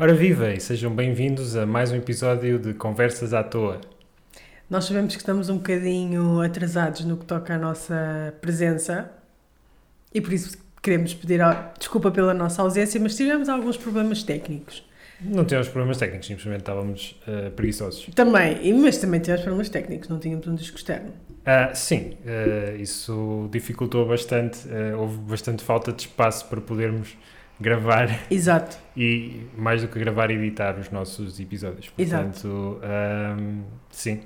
[0.00, 3.82] Ora viva e sejam bem-vindos a mais um episódio de Conversas à Toa.
[4.68, 9.10] Nós sabemos que estamos um bocadinho atrasados no que toca à nossa presença
[10.14, 14.88] e por isso queremos pedir a- desculpa pela nossa ausência, mas tivemos alguns problemas técnicos.
[15.20, 18.08] Não tínhamos problemas técnicos, simplesmente estávamos eh, preguiçosos.
[18.14, 21.12] Também, mas também tivemos problemas técnicos, não tínhamos um disco externo.
[21.44, 27.18] Ah, sim, eh, isso dificultou bastante, eh, houve bastante falta de espaço para podermos
[27.60, 28.78] gravar Exato.
[28.96, 31.92] e, mais do que gravar, editar os nossos episódios.
[31.98, 32.24] Exato.
[32.24, 34.22] Portanto, ahm, sim.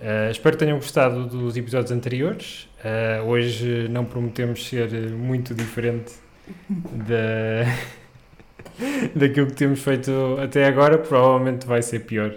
[0.00, 2.68] Ah, espero que tenham gostado dos episódios anteriores.
[2.84, 6.12] Ah, hoje não prometemos ser muito diferente
[6.68, 7.64] da,
[9.16, 10.98] daquilo que temos feito até agora.
[10.98, 12.34] Provavelmente vai ser pior.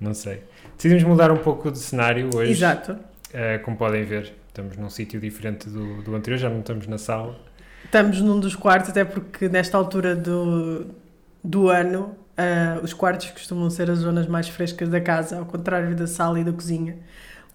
[0.00, 0.42] Não sei.
[0.76, 2.50] Decidimos mudar um pouco de cenário hoje.
[2.50, 2.98] Exato.
[3.32, 6.38] Ah, como podem ver, estamos num sítio diferente do, do anterior.
[6.38, 7.38] Já não estamos na sala.
[7.94, 10.84] Estamos num dos quartos, até porque nesta altura do,
[11.44, 15.94] do ano ah, os quartos costumam ser as zonas mais frescas da casa, ao contrário
[15.94, 16.96] da sala e da cozinha.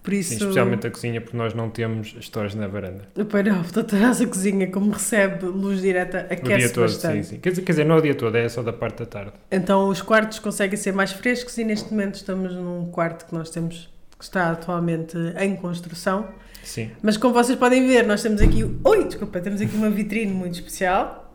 [0.02, 3.06] Por isso, Sim, especialmente a cozinha, porque nós não temos stores na varanda.
[3.14, 7.16] o painel da nossa cozinha, como recebe luz direta, O dia aquece todo, bastante.
[7.16, 7.38] sim, sim.
[7.40, 9.32] Quer dizer, quer dizer, não é o dia todo, é só da parte da tarde.
[9.50, 13.50] Então os quartos conseguem ser mais frescos e neste momento estamos num quarto que nós
[13.50, 16.28] temos que está atualmente em construção.
[16.62, 16.90] Sim.
[17.02, 20.56] Mas como vocês podem ver, nós temos aqui, oi, desculpa, temos aqui uma vitrine muito
[20.56, 21.32] especial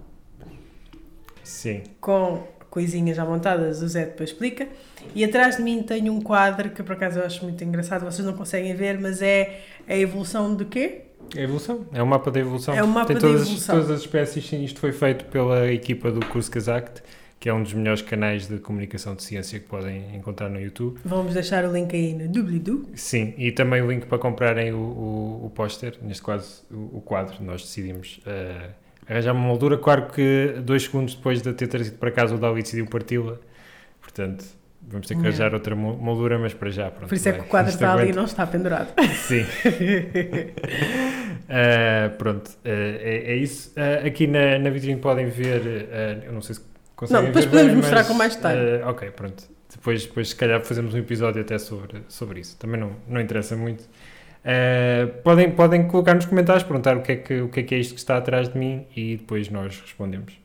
[1.44, 1.82] Sim.
[2.00, 4.68] com coisinhas já montadas, o Zé depois explica.
[5.16, 8.24] E atrás de mim tenho um quadro que por acaso eu acho muito engraçado, vocês
[8.26, 11.02] não conseguem ver, mas é a evolução de quê?
[11.36, 11.88] É a evolução.
[11.92, 12.76] É o mapa da evolução.
[12.76, 13.76] É o mapa Tem da todas, evolução.
[13.76, 14.48] todas as espécies.
[14.48, 17.02] Sim, isto foi feito pela equipa do Curso Kazact,
[17.46, 20.98] que é um dos melhores canais de comunicação de ciência que podem encontrar no YouTube.
[21.06, 22.90] Vamos deixar o link aí no doobly-doo.
[22.96, 27.02] Sim, e também o link para comprarem o, o, o póster, neste caso o, o
[27.02, 27.36] quadro.
[27.44, 28.70] Nós decidimos eh,
[29.08, 29.78] arranjar uma moldura.
[29.78, 33.38] Claro que dois segundos depois de ter trazido para casa o Dawi decidiu parti-la.
[34.02, 34.44] Portanto,
[34.82, 35.30] vamos ter que Yeah.
[35.30, 36.90] arranjar outra mo- moldura, mas para já.
[36.90, 38.88] Pronto, Por isso é que o quadro está ali e não está pendurado.
[39.28, 39.46] Sim.
[41.48, 43.72] Ah, pronto, ah, é, é isso.
[43.76, 45.62] Ah, aqui na, na vitrine podem ver,
[46.26, 46.74] eu não sei se
[47.10, 48.82] Não, depois ver podemos bem, mostrar mas, com mais detalhe.
[48.84, 49.44] ah, ok, pronto.
[49.72, 52.56] Depois, depois, se calhar, fazemos um episódio até sobre, sobre isso.
[52.58, 53.84] Também não, não interessa muito.
[54.44, 57.76] Ah, podem, podem colocar nos comentários, perguntar o que, é que, o que é que
[57.76, 60.40] é isto que está atrás de mim e depois nós respondemos.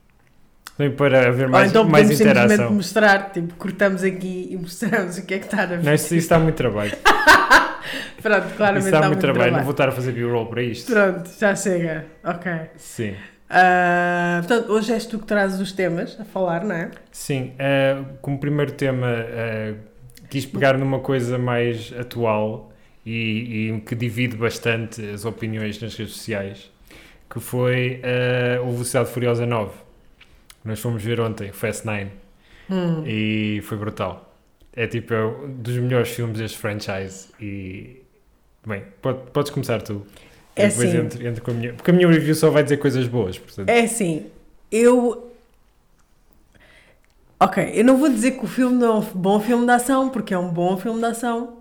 [0.77, 2.73] Também para haver Ou mais, então mais simplesmente interação.
[2.73, 6.29] mostrar, tipo, cortamos aqui e mostramos o que é que está na Não, isso, isso
[6.31, 6.93] dá muito trabalho.
[8.23, 9.53] Pronto, claramente isso dá muito trabalho.
[9.53, 10.91] Não vou estar a fazer b-roll para isto.
[10.93, 12.07] Pronto, já chega.
[12.25, 12.53] Ok.
[12.77, 13.15] Sim.
[13.53, 16.91] Ah, portanto, hoje és tu que trazes os temas a falar, não é?
[17.11, 19.75] Sim, eh, como primeiro tema eh,
[20.29, 22.73] quis pegar numa coisa mais atual
[23.05, 26.71] e, e que divide bastante as opiniões nas redes sociais,
[27.29, 29.73] que foi eh, o Velocidade Furiosa 9.
[30.65, 32.07] Nós fomos ver ontem, o Fast 9,
[32.73, 33.03] Hum.
[33.05, 34.33] e foi brutal.
[34.73, 38.01] É tipo é um dos melhores filmes deste franchise e...
[38.65, 40.07] Bem, pode- podes começar tu.
[40.57, 40.99] É Depois assim.
[40.99, 41.73] entro- entro com a minha...
[41.73, 43.69] Porque a minha review só vai dizer coisas boas, portanto...
[43.69, 44.27] É assim,
[44.71, 45.31] eu.
[47.39, 50.11] Ok, eu não vou dizer que o filme não é um bom filme de ação,
[50.11, 51.57] porque é um bom filme de ação,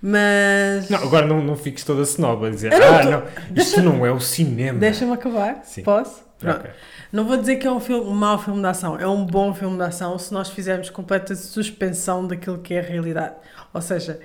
[0.00, 0.88] mas.
[0.88, 3.22] Não, agora não, não fiques toda snob a dizer não ah, tô- não,
[3.54, 4.78] isto não é o cinema.
[4.78, 5.60] Deixa-me acabar.
[5.64, 5.82] Sim.
[5.82, 6.22] Posso?
[6.38, 6.60] Pronto.
[6.60, 6.70] Ok.
[7.12, 9.52] Não vou dizer que é um, filme, um mau filme de ação, é um bom
[9.52, 13.34] filme de ação se nós fizermos completa suspensão daquilo que é a realidade.
[13.74, 14.18] Ou seja,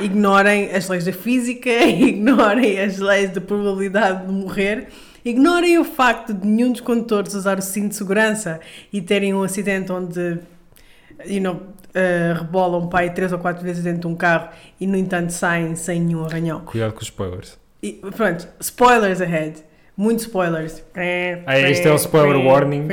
[0.00, 4.88] ignorem as leis da física, ignorem as leis da probabilidade de morrer,
[5.24, 8.60] ignorem o facto de nenhum dos condutores usar o cinto de segurança
[8.92, 10.38] e terem um acidente onde
[11.24, 11.60] you know,
[11.94, 15.74] eh, rebolam pai três ou quatro vezes dentro de um carro e, no entanto, saem
[15.74, 16.60] sem nenhum arranhão.
[16.60, 17.58] Cuidado com os spoilers.
[17.82, 19.62] E, pronto, spoilers ahead.
[19.96, 20.84] Muitos spoilers.
[21.46, 22.86] Ah, este é o spoiler warning.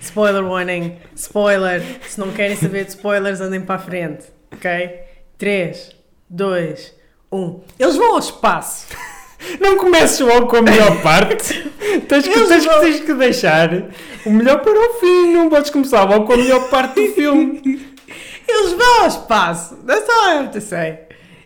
[0.00, 0.96] spoiler warning.
[1.16, 1.82] Spoiler.
[2.02, 4.26] Se não querem saber de spoilers, andem para a frente.
[4.52, 5.00] Ok?
[5.42, 5.90] 3,
[6.30, 6.94] 2,
[7.32, 7.60] 1.
[7.76, 8.86] Eles vão ao espaço.
[9.58, 11.68] Não comeces logo com a melhor parte.
[12.08, 13.68] tens, que, tens, que- vão- tens que deixar
[14.24, 15.32] o melhor para o fim.
[15.32, 17.60] Não podes começar logo com a melhor parte do filme.
[18.46, 19.74] Eles vão ao espaço.
[19.84, 21.00] That's all I have to say.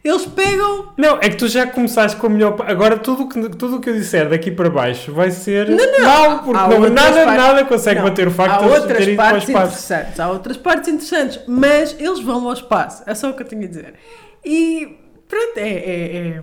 [0.07, 0.93] Eles pegam.
[0.97, 2.57] Não, é que tu já começaste com a melhor.
[2.67, 6.01] Agora tudo o que, tudo que eu disser daqui para baixo vai ser Não, não.
[6.05, 8.99] mau, porque Há não, nada, partes- nada consegue Não, bater o facto há de outras
[8.99, 10.21] terem partes interessantes.
[10.21, 11.41] Há outras partes interessantes.
[11.49, 13.03] Mas eles vão ao espaço.
[13.07, 13.95] É só o que eu tenho a dizer.
[14.45, 14.97] E
[15.29, 15.69] pronto, é.
[15.69, 16.43] é, é...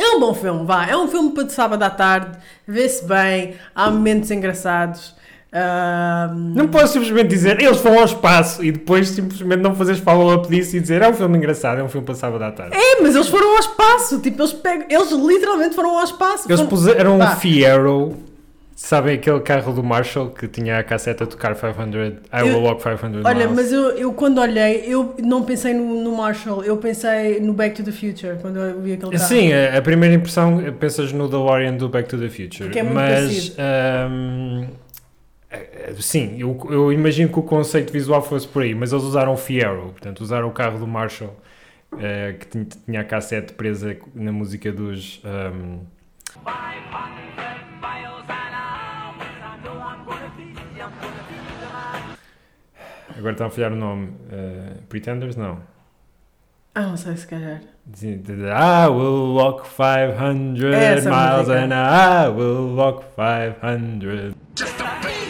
[0.00, 0.86] É um bom filme, vá.
[0.86, 5.14] É um filme para de sábado à tarde, vê-se bem, há momentos engraçados.
[5.52, 10.48] Ahm, Não podes simplesmente dizer eles vão ao espaço e depois simplesmente não fazeres follow-up
[10.48, 12.76] disso e dizer é um filme engraçado, é um filme para sábado à tarde.
[12.76, 14.20] É, mas eles foram ao espaço.
[14.20, 16.46] Tipo, eles, pegam, eles literalmente foram ao espaço.
[16.48, 17.26] Eles Foram- puseram um.
[17.36, 18.16] Fiero
[18.80, 21.94] Sabem aquele carro do Marshall que tinha a casseta a tocar 500,
[22.32, 23.52] I Will Eu- Walk 500 Olha, Miles?
[23.56, 27.74] mas eu, eu quando olhei, eu não pensei no, no Marshall, eu pensei no Back
[27.74, 29.24] to the Future, quando eu vi aquele carro.
[29.28, 32.66] Sim, a, a primeira impressão pensas no DeLorean do Back to the Future.
[32.66, 33.54] Porque é muito mas parecido.
[33.58, 34.66] eh,
[36.00, 39.36] sim, eu, eu imagino que o conceito visual fosse por aí, mas eles usaram o
[39.36, 41.34] Fiero, portanto usaram o carro do Marshall
[41.98, 45.22] eh, que tinha, a cassete presa na música dos.
[45.24, 45.78] ahm,
[53.16, 54.12] agora está a falhar o nome.
[54.30, 55.36] eh, Pretenders?
[55.36, 55.58] Não.
[56.74, 57.60] Ah, não sei se calhar.
[58.02, 61.64] I will walk 500 Essa miles música.
[61.64, 64.34] and I will walk 500.
[64.54, 65.27] Just a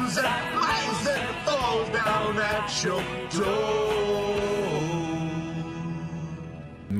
[0.00, 4.26] miles and falls down at your door.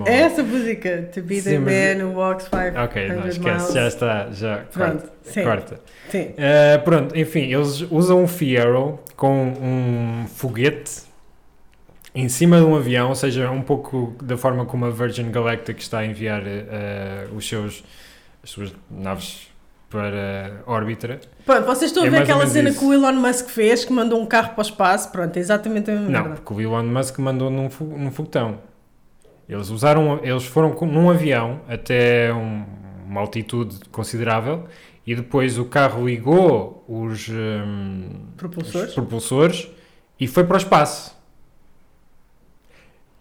[0.07, 3.73] Essa música, To Be the Sim, Man Who Walks 500 Ok, não esquece, Miles.
[3.75, 5.13] já está, já Pronto, corta.
[5.23, 5.43] sim.
[5.43, 5.81] corta.
[6.11, 6.35] Sim.
[6.37, 11.03] Eh, pronto, enfim, eles usam um Fiero com um foguete
[12.15, 15.79] em cima de um avião, ou seja, um pouco da forma como a Virgin Galactic
[15.79, 17.83] está a enviar eh, os seus,
[18.45, 19.49] as suas naves
[19.97, 21.21] para a órbita.
[21.45, 22.79] Pronto, vocês estão a É ver mais ou aquela cena isso.
[22.79, 25.91] que o Elon Musk fez, que mandou um carro para o espaço, pronto, é exatamente
[25.91, 26.37] a mesma Não, merda.
[26.43, 28.59] porque o Elon Musk mandou num, num foguetão.
[29.49, 32.65] Eles usaram, eles foram com- num avião até um-
[33.09, 34.65] uma altitude considerável
[35.07, 38.89] e depois o carro ligou os, hum, Propulsores?
[38.89, 39.69] os propulsores
[40.19, 41.16] e foi para o espaço.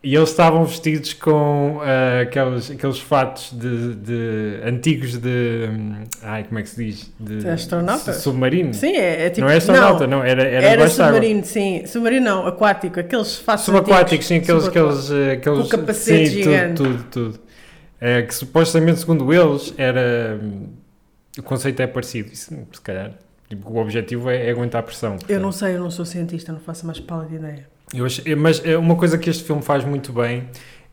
[0.07, 5.67] E eles estavam vestidos com ah, aqueles, aqueles fatos de, de- antigos de.
[5.67, 7.11] hum, ai, como é que se diz?
[7.19, 8.13] De, De astronauta?
[8.13, 8.71] submarino.
[8.71, 9.47] Sim, é, é tipo...
[9.47, 10.89] não é astronauta, não, era, era, Era d'água.
[10.89, 11.87] submarino, sim.
[11.87, 16.75] Submarino não, aquático, aqueles fatos Subaquáticos, sim, aqueles, aqueles, eh, aqueles Com capacete sim, gigante.
[16.75, 17.39] tudo, tudo, tudo.
[17.99, 20.67] É, que supostamente, segundo eles, era hum,
[21.39, 22.31] o conceito é parecido.
[22.31, 23.11] Isso, se calhar,
[23.49, 25.17] tipo, o objetivo é, é aguentar a pressão.
[25.27, 27.74] Eu não sei, eu não sou cientista, não faço mais pálida ideia.
[27.95, 30.43] Eu achei- mas é, uma coisa que este filme faz muito bem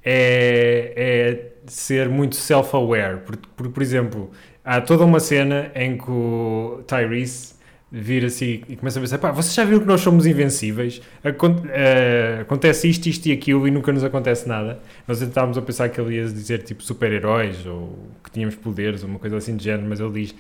[0.04, 3.19] é, é ser muito self-aware.
[3.19, 4.31] Por, por, por exemplo,
[4.64, 7.54] há toda uma cena em que o Tyrese
[7.90, 11.00] vira assim e começa a pensar: pá, vocês já viram que nós somos invencíveis?
[11.22, 14.81] Acon- eh, acontece isto, isto e aquilo e nunca nos acontece nada.
[15.06, 19.08] Nós estávamos a pensar que ele ia dizer tipo super-heróis ou que tínhamos poderes ou
[19.08, 20.34] uma coisa assim de género, mas ele diz.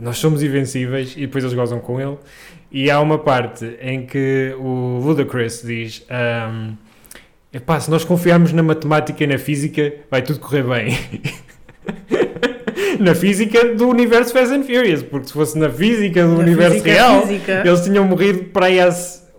[0.00, 2.16] Nós somos invencíveis e depois eles gozam com ele.
[2.76, 6.72] E há uma parte em que o Ludacris diz: ahm,
[7.52, 10.98] Epá, se nós confiarmos na matemática e na física, vai tudo correr bem.
[12.98, 16.72] na física do universo Fast and Furious, porque se fosse na física do Na universo
[16.82, 17.62] física, real, física.
[17.64, 18.88] eles tinham morrido para aí há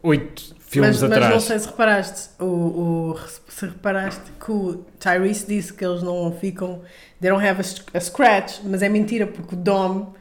[0.03, 1.23] oito filmes mas, atrás.
[1.25, 3.15] mas não sei se reparaste, o, o-
[3.49, 6.81] se reparaste que o Tyrese disse que eles não ficam,
[7.21, 10.13] they don't have a, a scratch, mas é mentira porque o Dom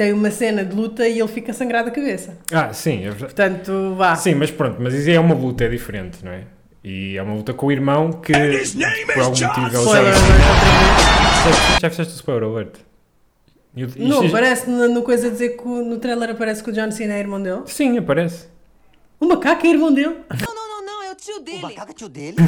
[0.00, 2.38] tem uma cena de luta e ele fica sangrado a cabeça.
[2.50, 3.20] Ah, sim, é verdade.
[3.34, 4.16] Portanto, vá.
[4.16, 6.44] Sim, mas pronto, mas isso é uma luta, é diferente, não é?
[6.82, 9.76] E é uma luta com o irmão que, his name por algum is motivo, ele
[9.76, 11.78] Spoiler já...
[11.82, 12.76] Já, fizeste o spoiler alert?
[13.76, 16.30] E o- isto- Não, isto- parece no, no coisa a dizer que o- no trailer
[16.30, 17.60] aparece que o John Cena é irmão dele.
[17.66, 18.46] Sim, aparece.
[19.20, 20.16] O macaco é irmão dele.
[20.30, 21.60] Não, não, não, não, é o tio O dele.
[21.60, 22.36] macaco é tio dele?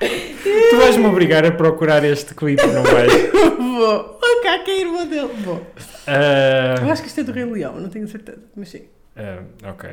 [0.70, 3.12] Tu vais-me obrigar a procurar este clipe, não vais?
[3.58, 4.18] Vou.
[4.22, 5.30] O macaco é irmão dele.
[5.44, 5.56] Vou.
[5.56, 5.62] Eu
[6.06, 8.38] Ah, acho que isto é do Rei Leão, não tenho certeza.
[8.56, 8.82] Mas sim.
[9.16, 9.90] ah, ok.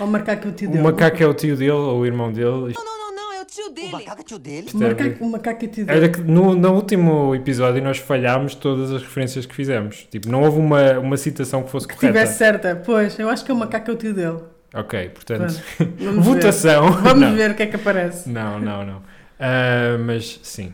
[0.00, 0.84] Ou o macaco é o tio O dele.
[0.84, 2.46] macaco é o tio dele ou o irmão dele.
[2.46, 3.90] Não, não, não, não, é o tio O dele.
[3.92, 4.66] macaco é tio dele?
[4.72, 5.98] O macaco, o macaco é o tio dele.
[5.98, 10.06] Era que no, no último episódio nós falhámos todas as referências que fizemos.
[10.10, 12.18] Tipo, não houve uma, uma citação que fosse Que correta.
[12.18, 12.76] tivesse certa.
[12.76, 14.38] Pois, eu acho que o macaco é o tio dele.
[14.74, 15.60] Ok, portanto,
[15.98, 16.92] Vamos votação.
[16.92, 17.02] Ver.
[17.02, 17.34] Vamos não.
[17.34, 18.28] ver o que é que aparece.
[18.28, 19.02] Não, não, não.
[19.38, 20.72] Ah, mas sim.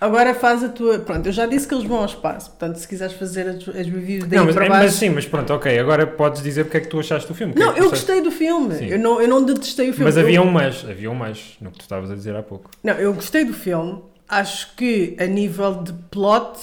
[0.00, 0.98] Agora faz a tua.
[0.98, 2.50] Pronto, eu já disse que eles vão ao espaço.
[2.50, 4.96] Portanto, se quiseres fazer as, as reviews daí Não, mas, para mas baixo.
[4.98, 5.78] sim, mas pronto, ok.
[5.78, 7.54] Agora podes dizer porque é que tu achaste do filme.
[7.56, 8.74] é Não, tu eu gostei do filme.
[8.74, 8.86] Sim.
[8.88, 10.04] Eu não, eu não detestei o filme.
[10.04, 12.42] Mas Eu- havia um mais, havia um mais no que tu estavas a dizer há
[12.42, 12.70] pouco.
[12.82, 14.02] Não, eu gostei do filme.
[14.28, 16.58] Acho que a nível de plot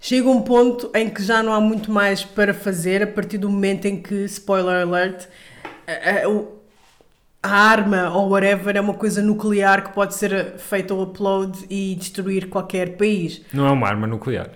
[0.00, 3.48] chega um ponto em que já não há muito mais para fazer a partir do
[3.50, 5.26] momento em que, spoiler alert,
[5.86, 6.58] a, a-
[7.42, 12.48] arma ou whatever é uma coisa nuclear que pode ser feita o upload e destruir
[12.48, 13.42] qualquer país.
[13.52, 14.50] Não é uma arma nuclear.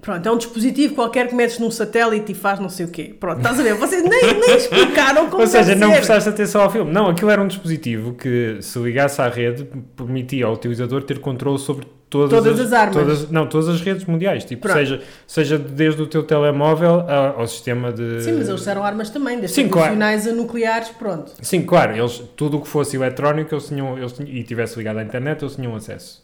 [0.00, 3.14] Pronto, é um dispositivo qualquer que metes num satélite e faz não sei o quê.
[3.20, 3.74] Pronto, estás a ver?
[3.74, 6.90] Vocês nem, nem explicaram como Ou seja, não prestaste atenção ao filme.
[6.90, 11.58] Não, aquilo era um dispositivo que, se ligasse à rede, permitia ao utilizador ter controle
[11.58, 12.96] sobre todas, Todas as armas.
[12.96, 14.44] todas- não, todas as redes mundiais.
[14.44, 14.76] Tipo, Pronto.
[14.76, 18.22] seja, seja desde o teu telemóvel a- ao sistema de.
[18.22, 19.94] Sim, mas eles usaram armas também, desde Sim, claro.
[19.94, 21.32] convencionais a nucleares, pronto.
[21.40, 24.98] Sim, claro, eles, tudo o que fosse eletrónico eles tinham, eles tinham, e tivesse ligado
[24.98, 26.22] à internet, eles tinham acesso.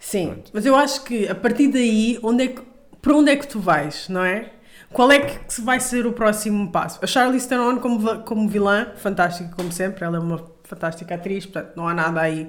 [0.00, 0.50] Sim, Pronto.
[0.52, 2.62] mas eu acho que a partir daí, onde é que,
[3.00, 4.50] para onde é que tu vais, não é?
[4.92, 6.98] Qual é que vai ser o próximo passo?
[7.02, 11.72] A Charlize Theron como, como vilã, fantástica como sempre, ela é uma fantástica atriz, portanto
[11.76, 12.48] não há nada aí.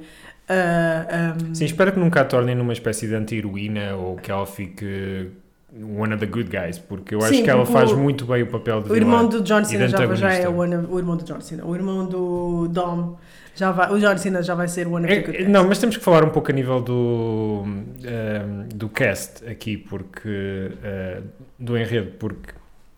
[0.49, 4.45] Ah, ah, Sim, espero que nunca a tornem numa espécie de anti-heroína ou que ela
[4.45, 5.29] fique
[5.71, 8.25] one of the good guys, porque eu acho Sim, que ela porque faz o- muito
[8.25, 10.97] bem o papel de o irmão do John Cena já, já é one of- o
[10.97, 13.17] irmão do John Cena, o irmão do Dom
[13.55, 15.49] já vai, o John Cena já vai ser o one of the good É, guys.
[15.51, 17.63] não, mas temos que falar um pouco a nível do,
[18.03, 21.21] ehm, do cast aqui, porque eh,
[21.59, 22.53] do enredo, porque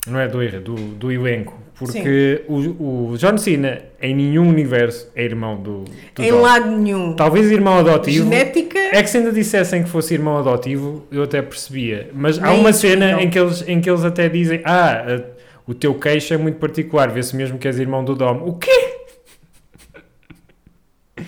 [0.07, 5.09] não é do enredo, do, do elenco, porque o, o John Cena em nenhum universo
[5.15, 5.83] é irmão do,
[6.15, 6.41] do em Dom.
[6.41, 7.13] lado nenhum.
[7.15, 8.23] Talvez irmão adotivo.
[8.23, 12.09] Genética, É que se ainda dissessem que fosse irmão adotivo, eu até percebia.
[12.13, 13.19] Mas há Nem uma isso, cena então.
[13.21, 15.21] em que, eles, em que eles até dizem: Ah,
[15.67, 18.43] o teu queixo é muito particular, vê-se mesmo que és irmão do Dom.
[18.45, 18.97] O quê?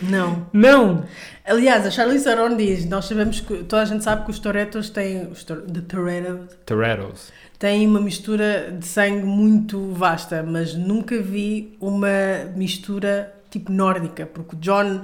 [0.01, 0.47] não.
[0.51, 1.05] Não!
[1.45, 4.89] Aliás, a Charlize Theron diz, nós sabemos que, toda a gente sabe que os Torettos
[4.89, 7.31] têm, os Tor- de Toretto, Torettos.
[7.63, 12.09] Têm uma mistura de sangue muito vasta, mas nunca vi uma
[12.57, 15.03] mistura tipo nórdica, porque o John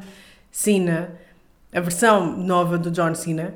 [0.52, 1.12] Cena,
[1.74, 3.54] a versão nova do John Cena,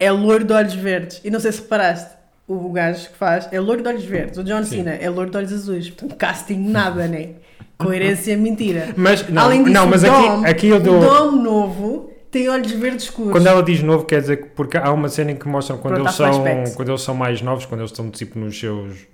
[0.00, 1.20] é loiro de olhos verdes.
[1.22, 2.16] E não sei se reparaste,
[2.48, 4.76] o gajo que faz é loiro de olhos verdes, o John Sim.
[4.76, 5.90] Cena é loiro de olhos azuis.
[5.90, 7.32] Portanto, casting nada, né?
[7.76, 8.94] Coerência mentira.
[8.96, 11.00] Mas, não, Além disso, não, mas o Dom, aqui, aqui eu o dou.
[11.00, 13.30] Dom novo tem olhos verdes escuros.
[13.30, 15.96] Quando ela diz novo, quer dizer que porque há uma cena em que mostram quando,
[15.96, 16.74] Pronto, eles são, flashbacks.
[16.74, 19.06] quando eles são mais novos, quando eles estão tipo nos seus.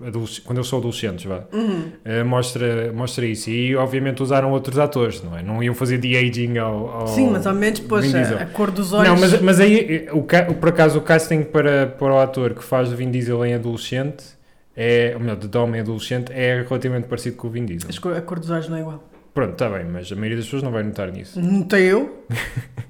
[0.45, 1.43] quando eles são adolescentes, vá.
[1.53, 1.91] Uhum.
[2.05, 3.51] Eh, mostra, mostra isso.
[3.51, 5.43] E obviamente usaram outros atores, não é?
[5.43, 7.07] Não iam fazer de-aging ao, ao.
[7.09, 8.39] Sim, mas ao menos, poxa, Diesel.
[8.39, 9.09] a cor dos olhos.
[9.09, 10.23] Não, mas, mas aí, o,
[10.55, 14.25] por acaso, o casting para, para o ator que faz o Vin Diesel em adolescente,
[14.77, 17.91] é, ou melhor, de Dom em adolescente, é relativamente parecido com o Vin Diesel.
[18.17, 19.03] A cor dos olhos não é igual.
[19.39, 21.41] Pronto, está bem, mas a maioria das pessoas não vai notar nisso.
[21.41, 22.27] Não tem eu?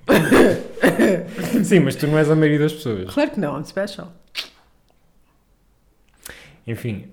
[1.62, 3.12] Sim, mas tu não és a maioria das pessoas.
[3.12, 4.10] Claro que não, I'm special.
[6.66, 7.04] Enfim,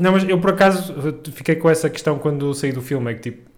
[0.00, 0.92] não, mas eu por acaso
[1.32, 3.48] fiquei com essa questão quando saí do filme, é que tipo,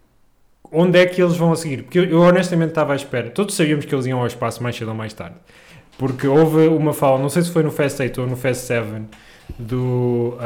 [0.70, 1.84] onde é que eles vão a seguir?
[1.84, 4.76] Porque eu, eu honestamente estava à espera, todos sabíamos que eles iam ao espaço mais
[4.76, 5.36] cedo ou mais tarde,
[5.96, 8.86] porque houve uma fala, não sei se foi no Fast 8 ou no Fast 7,
[9.58, 10.36] do,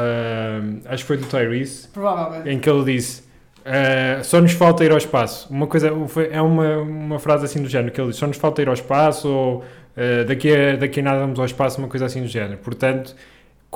[0.85, 2.49] acho que foi do Tyrese, Provavelmente.
[2.49, 3.26] em que ele disse,
[3.67, 5.91] ah, só nos falta ir ao espaço, uma coisa,
[6.31, 8.73] é uma, uma frase assim do género, que ele disse, só nos falta ir ao
[8.73, 12.27] espaço, ou ah, daqui, a, daqui a nada vamos ao espaço, uma coisa assim do
[12.27, 13.15] género, portanto...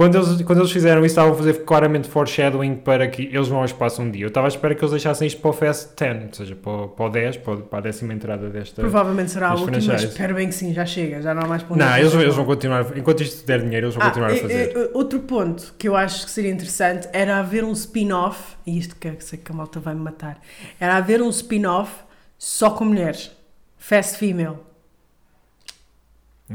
[0.02, 3.60] Quando eles, quando eles fizeram isso, estavam a fazer claramente foreshadowing para que eles vão
[3.60, 4.24] ao espaço um dia.
[4.24, 6.72] Eu estava à espera que eles deixassem isto para o Fast 10, ou seja, para
[6.72, 8.82] o, para o 10, para, para a décima entrada desta.
[8.82, 11.64] Provavelmente será a última, mas espero bem que sim, já chega, já não há mais
[11.70, 14.34] onde Não, eles, eles vão continuar, enquanto isto der dinheiro, eles vão Ah, continuar a
[14.36, 14.74] e- fazer.
[14.76, 18.96] e- outro ponto que eu acho que seria interessante era haver um spin-off, e isto
[18.96, 20.42] que sei que a malta vai me matar,
[20.80, 21.92] era haver um spin-off
[22.40, 23.32] só com mulheres.
[23.78, 24.71] Fast Female.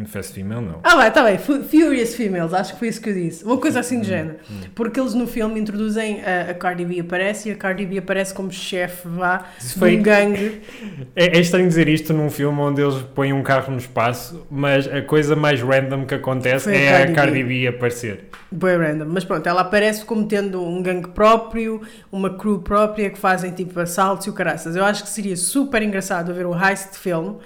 [0.05, 0.81] Fast Female, não.
[0.83, 1.39] Ah, vai, tá bem.
[1.39, 3.45] Fu- Furious Females, acho que foi isso que eu disse.
[3.45, 4.37] Uma coisa assim do género.
[4.51, 4.61] hum.
[4.75, 8.35] Porque eles no filme introduzem a, a Cardi B aparece e a Cardi B aparece
[8.35, 10.61] como chefe, vá, Isso de foi- um gangue.
[11.17, 14.87] É, é estranho dizer isto num filme onde eles põem um carro no espaço, mas
[14.87, 17.15] a coisa mais random que acontece Foi a é Cardi a B.
[17.15, 18.25] Cardi B aparecer.
[18.53, 19.07] Bem random.
[19.09, 21.81] Mas pronto, ela aparece como tendo um gangue próprio,
[22.13, 24.77] uma crew própria que fazem tipo assaltos e o caraças.
[24.77, 27.37] Eu acho que seria super engraçado ver um heist de filme,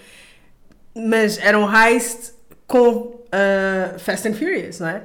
[0.95, 2.33] mas era um heist
[2.71, 5.03] com ah, Fast and Furious, não é?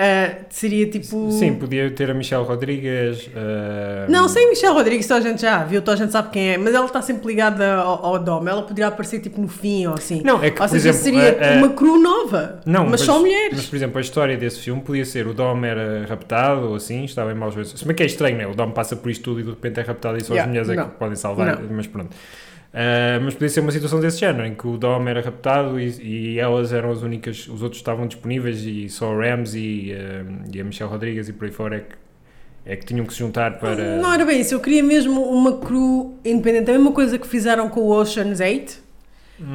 [0.00, 1.30] Ah, seria tipo.
[1.32, 3.30] Sim, podia ter a Michelle Rodrigues.
[3.34, 6.50] ah, Não, sem Michelle Rodrigues, toda a gente já viu, toda a gente sabe quem
[6.50, 8.46] é, mas ela está sempre ligada ao, ao Dom.
[8.46, 10.20] Ela poderia aparecer tipo no fim ou assim.
[10.22, 13.56] Não, é que, ou seja, exemplo, seria a- uma crew nova, Não, mas, só mulheres.
[13.56, 17.04] Mas, por exemplo, a história desse filme podia ser o Dom era raptado ou assim,
[17.04, 17.72] estava em maus vezes.
[17.80, 18.46] Se bem que é estranho, né?
[18.46, 20.48] O Dom passa por isto tudo e de repente é raptado e só Yeah, as
[20.48, 20.90] mulheres é não.
[20.90, 21.68] que podem salvar, Não.
[21.74, 22.14] mas pronto.
[22.80, 25.88] Ah, mas podia ser uma situação desse género, em que o Dom era raptado e,
[26.00, 30.24] e elas eram as únicas, os outros estavam disponíveis e só o Rams e, ah,
[30.54, 31.96] e a Michelle Rodrigues e por aí fora é que,
[32.64, 33.96] é que tinham que se juntar para.
[33.96, 36.70] Não era bem isso, eu queria mesmo uma crew independente.
[36.70, 38.86] A mesma coisa que fizeram com o Ocean's 8,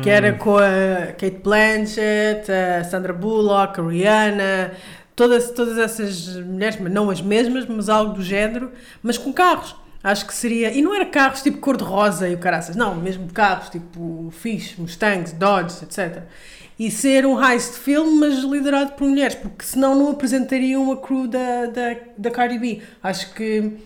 [0.01, 0.11] que Hum.
[0.11, 4.71] era com a Kate Blanchett, a Sandra Bullock, a Rihanna,
[5.15, 8.69] todas, todas essas mulheres, mas não as mesmas, mas algo do género,
[9.01, 9.81] mas com carros.
[10.03, 10.71] Acho que seria.
[10.71, 15.31] E não era carros tipo cor-de-rosa e o caraças, não, mesmo carros tipo Fish, Mustangs,
[15.31, 16.23] Dodge, etc.
[16.77, 21.27] E ser um heist film, mas liderado por mulheres, porque senão não apresentariam a crew
[21.27, 22.81] da, da, da Cardi B.
[23.01, 23.77] Acho que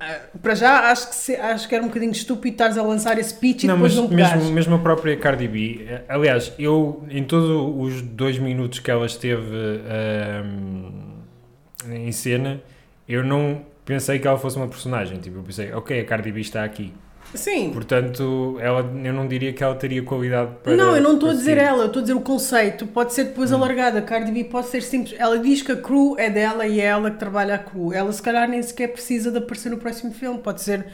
[0.00, 3.18] Ah, Para já, acho que, se- acho que era um bocadinho estúpido estares a lançar
[3.18, 4.36] esse pitch e Não, depois mas não pegares.
[4.42, 7.48] mesmo, mesmo a própria Cardi B, eh, aliás, eu em todos
[7.94, 11.22] os dois minutos que ela esteve ahm,
[11.94, 12.60] em cena,
[13.08, 15.18] eu não pensei que ela fosse uma personagem.
[15.18, 16.92] Tipo, eu pensei, ok, a Cardi B está aqui.
[17.34, 17.70] Sim.
[17.72, 20.76] Portanto, ela, eu não diria que ela teria qualidade para.
[20.76, 22.86] não, eu não estou a dizer ela, eu estou a dizer o conceito.
[22.86, 23.56] Pode ser depois Hum.
[23.56, 23.98] alargada.
[23.98, 25.18] A Cardi B pode ser simples.
[25.18, 27.92] Ela diz que a crew é dela e é ela que trabalha a crew.
[27.92, 30.38] Ela se calhar nem sequer precisa de aparecer no próximo filme.
[30.38, 30.86] Pode ser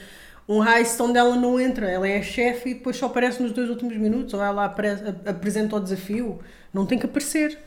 [0.48, 1.88] um heist onde ela não entra.
[1.88, 4.32] Ela é a chefe e depois só aparece nos dois últimos minutos.
[4.32, 6.40] Ou ela aparece- apresenta o desafio.
[6.72, 7.58] Não tem que aparecer.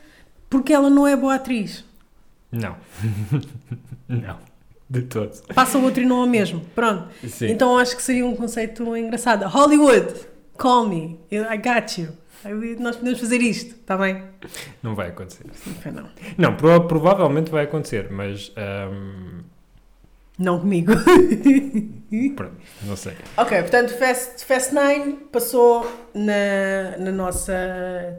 [0.50, 1.86] Porque ela não é boa atriz.
[2.52, 2.76] Não.
[4.10, 4.38] não.
[4.90, 5.32] De todo.
[5.54, 6.62] Passa o outro e não é o mesmo.
[6.76, 7.08] Pronto.
[7.28, 7.48] Sim.
[7.48, 9.44] Então acho que seria um conceito engraçado.
[9.48, 10.14] Hollywood,
[10.58, 11.20] call me.
[11.32, 12.10] I got you.
[12.80, 14.22] Nós podemos fazer isto, está bem?
[14.84, 15.46] Não vai acontecer.
[15.86, 16.10] Não, não.
[16.38, 18.52] Não, pro- provavelmente vai acontecer, mas.
[18.56, 19.42] ahm,
[20.38, 20.92] Não comigo.
[22.36, 22.54] pronto,
[22.86, 23.14] não sei.
[23.38, 27.54] ok, portanto, Fast, Fast 9 passou na, na nossa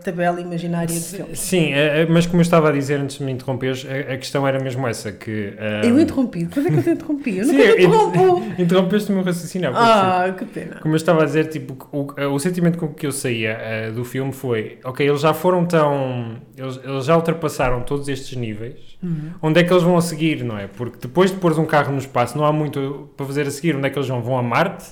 [0.05, 1.39] tabela imaginária de filmes.
[1.39, 4.17] Sim, eh, eh, mas como eu estava a dizer antes de me interromperes, a, a
[4.17, 5.55] questão era mesmo essa: que.
[5.59, 6.47] ahm, Eu interrompi.
[6.47, 7.37] Quando é que eu te interrompi?
[7.39, 8.53] Eu Sim, nunca te in- interrompo.
[8.63, 9.71] Interrompeste o meu raciocínio.
[9.75, 10.77] Ah, que pena.
[10.81, 14.05] Como eu estava a dizer, tipo, o, o sentimento com que eu saía eh, do
[14.05, 16.37] filme foi: ok, eles já foram tão.
[16.57, 18.96] Eles, eles já ultrapassaram todos estes níveis.
[19.07, 19.31] Uhum.
[19.41, 20.67] Onde é que eles vão a seguir, não é?
[20.67, 23.77] Porque depois de pôres um carro no espaço, não há muito para fazer a seguir.
[23.77, 24.21] Onde é que eles vão?
[24.21, 24.85] Vão a Marte?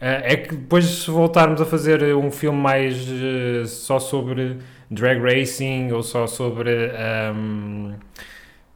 [0.00, 4.58] Eh, é que depois, se voltarmos a fazer um filme mais eh, só sobre
[4.90, 6.70] drag racing ou só sobre.
[6.96, 7.92] ahm,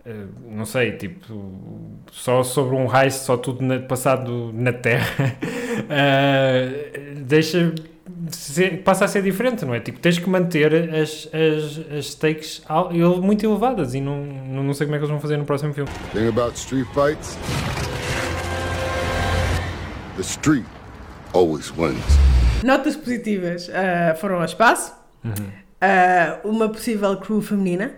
[0.06, 1.26] eh, não sei, tipo,
[2.12, 5.36] só sobre um heist, só tudo na- passado na Terra,
[5.90, 7.74] eh, deixa.
[8.84, 9.80] Passa a ser diferente, não é?
[9.80, 12.62] Tipo, tens que manter as, as, as stakes
[13.22, 15.72] muito elevadas e não, não, não sei como é que eles vão fazer no próximo
[15.72, 15.90] filme.
[16.12, 17.38] Thing about street fights,
[20.16, 20.66] the street
[21.32, 22.02] always wins.
[22.62, 24.92] Notas positivas ah, foram ao espaço.
[25.80, 27.92] Ah, uma possível crew feminina.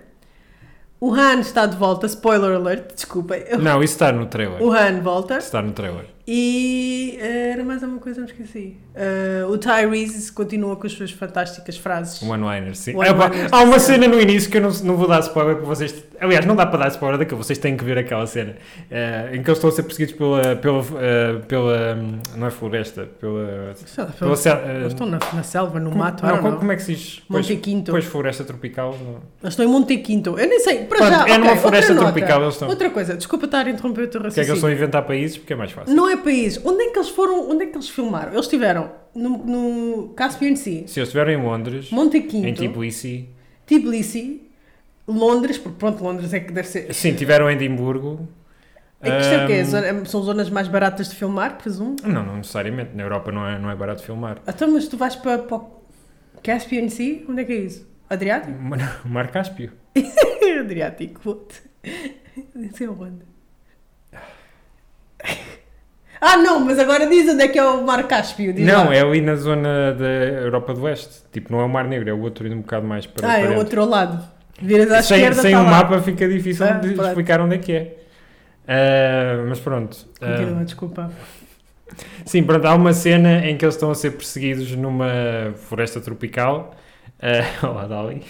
[1.00, 2.06] O Han está de volta.
[2.06, 3.42] Spoiler alert, desculpem.
[3.61, 4.62] Não, isso está no trailer.
[4.62, 5.38] O Han volta.
[5.38, 6.06] Está no trailer.
[6.26, 8.76] E ah, era mais alguma coisa, me esqueci.
[8.95, 12.23] Ah, o Tyrese continua com as suas fantásticas frases.
[12.23, 12.92] One-liner, sim.
[12.94, 16.05] Pá, há uma cena no início que eu não, não vou dar spoiler para vocês.
[16.20, 18.55] Aliás, não dá para dar spoiler daquilo, vocês têm que ver aquela cena
[18.88, 20.55] eh, em que eles estão a ser perseguidos pela.
[20.57, 23.75] pela, eh, pela hum, não é floresta, pela.
[23.75, 26.70] Sei lá, pela eh, Eles estão na, na selva, no como, mato, não, como, como
[26.73, 27.23] é que se diz?
[27.29, 27.90] Monte Quinto.
[27.90, 28.92] Pois floresta tropical.
[29.03, 30.38] não- Eles estão em Monte Quinto.
[30.38, 30.85] Eu nem sei.
[30.85, 32.12] Para Pronto, já, é ok, numa floresta nota.
[32.12, 32.68] tropical, eles estão.
[32.68, 34.55] Outra coisa, desculpa estar a interromper o teu Que é que eles raciocínio.
[34.55, 35.92] estão a inventar países porque é mais fácil.
[35.94, 36.61] Não é país.
[36.64, 37.51] Onde é que eles foram?
[37.51, 38.33] Onde é que eles filmaram?
[38.33, 43.29] Eles estiveram no, no Caspian Sea, Se eles estiverem em Londres, Monte Quinto, em Tbilisi,
[43.66, 44.42] Tbilisi,
[45.07, 46.92] Londres, porque pronto, Londres é que deve ser.
[46.94, 48.29] sim, tiveram em Edimburgo.
[49.01, 49.64] É que isto é o quê?
[49.64, 51.96] Zona- São zonas mais baratas de filmar, presumo?
[52.05, 52.94] Não, não necessariamente.
[52.94, 54.40] Na Europa não é, não é barato filmar.
[54.46, 55.70] Então, mas tu vais para, para o
[56.42, 57.22] Caspian Sea?
[57.29, 57.88] Onde é que é isso?
[58.09, 58.57] Adriático?
[59.05, 59.72] O Mar Cáspio.
[60.61, 61.55] Adriático, puto.
[62.55, 63.25] Não sei onde.
[66.24, 68.52] Ah, não, mas agora diz onde é que é o Mar Cáspio.
[68.52, 68.94] diz Não, lá.
[68.94, 71.24] é ali na zona da Europa do Oeste.
[71.32, 73.40] Tipo, não é o Mar Negro, é o outro indo um bocado mais para, Ah,
[73.40, 74.22] é o outro lado.
[74.61, 75.70] Viras à Sem, esquerda, sem tá um lá.
[75.70, 77.08] mapa fica difícil Ah, de pronto.
[77.08, 77.96] explicar onde é que é.
[78.68, 79.96] Ah, mas pronto.
[80.20, 81.11] Continua, desculpa.
[82.24, 86.74] sim, pronto, há uma cena em que eles estão a ser perseguidos numa floresta tropical.
[87.20, 88.22] Ah, olá, Dali.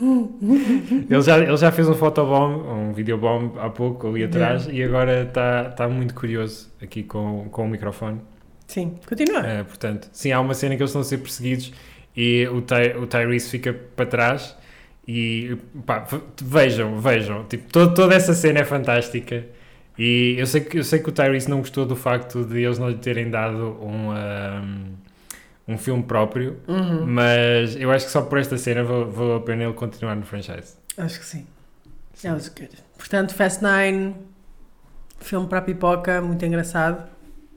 [1.10, 5.24] ele, já, ele já fez um fotobomb, um videobomb há pouco ali atrás e agora
[5.24, 8.20] está tá muito curioso aqui com, com o microfone.
[8.66, 9.40] Sim, continua.
[9.40, 11.72] Uh, portanto, sim, há uma cena que eles estão a ser perseguidos
[12.16, 14.56] e o, Ty, o Tyrese fica para trás
[15.06, 15.56] e
[15.86, 16.06] pá,
[16.42, 19.46] vejam, vejam, tipo, todo, toda essa cena é fantástica
[19.98, 22.78] e eu sei, que, eu sei que o Tyrese não gostou do facto de eles
[22.78, 24.84] não lhe terem dado um, um,
[25.68, 27.04] um filme próprio, Uhum.
[27.06, 30.74] mas eu acho que só por esta cena valeu a pena ele continuar no franchise.
[30.96, 31.46] Acho que sim.
[32.22, 32.70] That was good.
[32.96, 34.14] Portanto, Fast Nine,
[35.20, 37.08] filme para a pipoca, muito engraçado.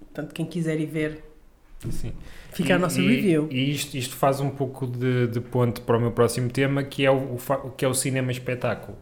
[0.01, 1.23] Portanto, quem quiser ir ver,
[1.89, 2.11] Sim.
[2.51, 3.47] fica a E- nossa e, review.
[3.49, 7.05] E isto, isto faz um pouco de, de ponte para o meu próximo tema, que
[7.05, 8.97] é o, o que é o cinema espetáculo.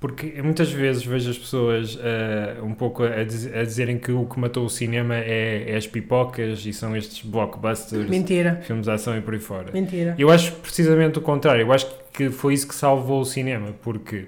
[0.00, 4.26] Porque muitas vezes vejo as pessoas eh, um pouco a, diz- a dizerem que o
[4.26, 8.60] que matou o cinema é, é as pipocas e são estes blockbusters, Mentira.
[8.62, 9.72] filmes de ação e por aí fora.
[9.72, 10.14] Mentira.
[10.16, 11.62] Eu acho precisamente o contrário.
[11.62, 14.26] Eu acho que foi isso que salvou o cinema, porque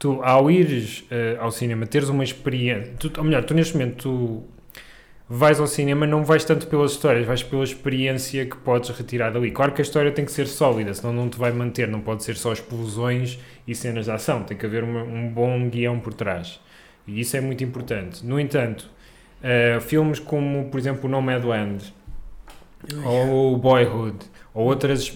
[0.00, 3.96] tu, ao ires eh, ao cinema, teres uma experiência, tu, ou melhor, tu neste momento
[4.02, 4.42] tu
[5.28, 9.50] vais ao cinema, não vais tanto pelas histórias, vais pela experiência que podes retirar dali.
[9.50, 12.22] Claro que a história tem que ser sólida, senão não te vai manter, não pode
[12.22, 16.12] ser só explosões e cenas de ação, tem que haver uma- um bom guião por
[16.14, 16.60] trás.
[17.06, 18.24] E isso é muito importante.
[18.24, 18.92] No entanto,
[19.44, 21.92] Uh, filmes como, por exemplo, o Nomadland
[23.04, 24.16] ou o Boyhood
[24.54, 25.08] ou outros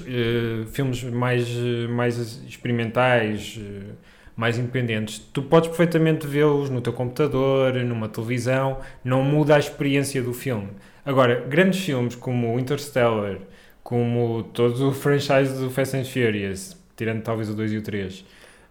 [0.72, 3.94] filmes mais, eh, mais experimentais, eh,
[4.38, 10.22] mais independentes, tu podes perfeitamente vê-los no teu computador, numa televisão, não muda a experiência
[10.22, 10.68] do filme.
[11.04, 13.38] Agora, grandes filmes como o Interstellar,
[13.82, 18.24] como todo o franchise do Fast and Furious, tirando talvez o 2 e o 3,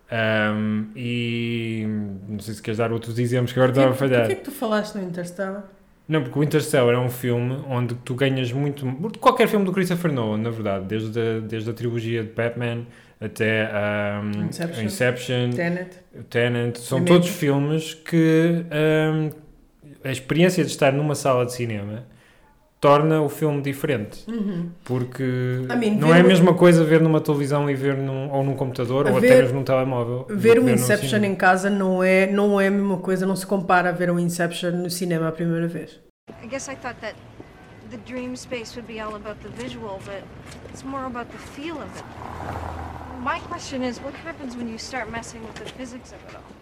[0.09, 1.85] um, e
[2.29, 4.21] não sei se queres dar outros exemplos que agora estava a falhar.
[4.21, 5.65] Porquê que tu falaste no Interstellar?
[6.07, 8.85] Não, porque o Interstellar é um filme onde tu ganhas muito.
[9.19, 12.85] Qualquer filme do Christopher Nolan, na verdade, desde a, desde a trilogia de Batman
[13.19, 13.69] até
[14.23, 14.83] um, Inception.
[14.83, 15.89] Inception, Tenet.
[16.29, 17.21] Tenet, são Primeiro.
[17.23, 19.31] todos filmes que um,
[20.03, 22.05] a experiência de estar numa sala de cinema
[22.79, 24.23] torna o filme diferente.
[24.85, 28.29] Porque I mean, não ver é a mesma coisa ver numa televisão e ver num,
[28.31, 30.27] ou num computador ou até Ver- mesmo num telemóvel.
[30.29, 33.89] Ver num Inception em casa não é, não é a mesma coisa, não se compara
[33.89, 35.99] a ver o Inception no cinema a primeira vez.
[36.43, 37.15] I guess I thought that
[37.89, 40.23] the dream space would be all about the visual, but
[40.69, 42.86] it's more about the feel of it.
[43.27, 46.56] My question is, what happens when you start messing with the physics of it all?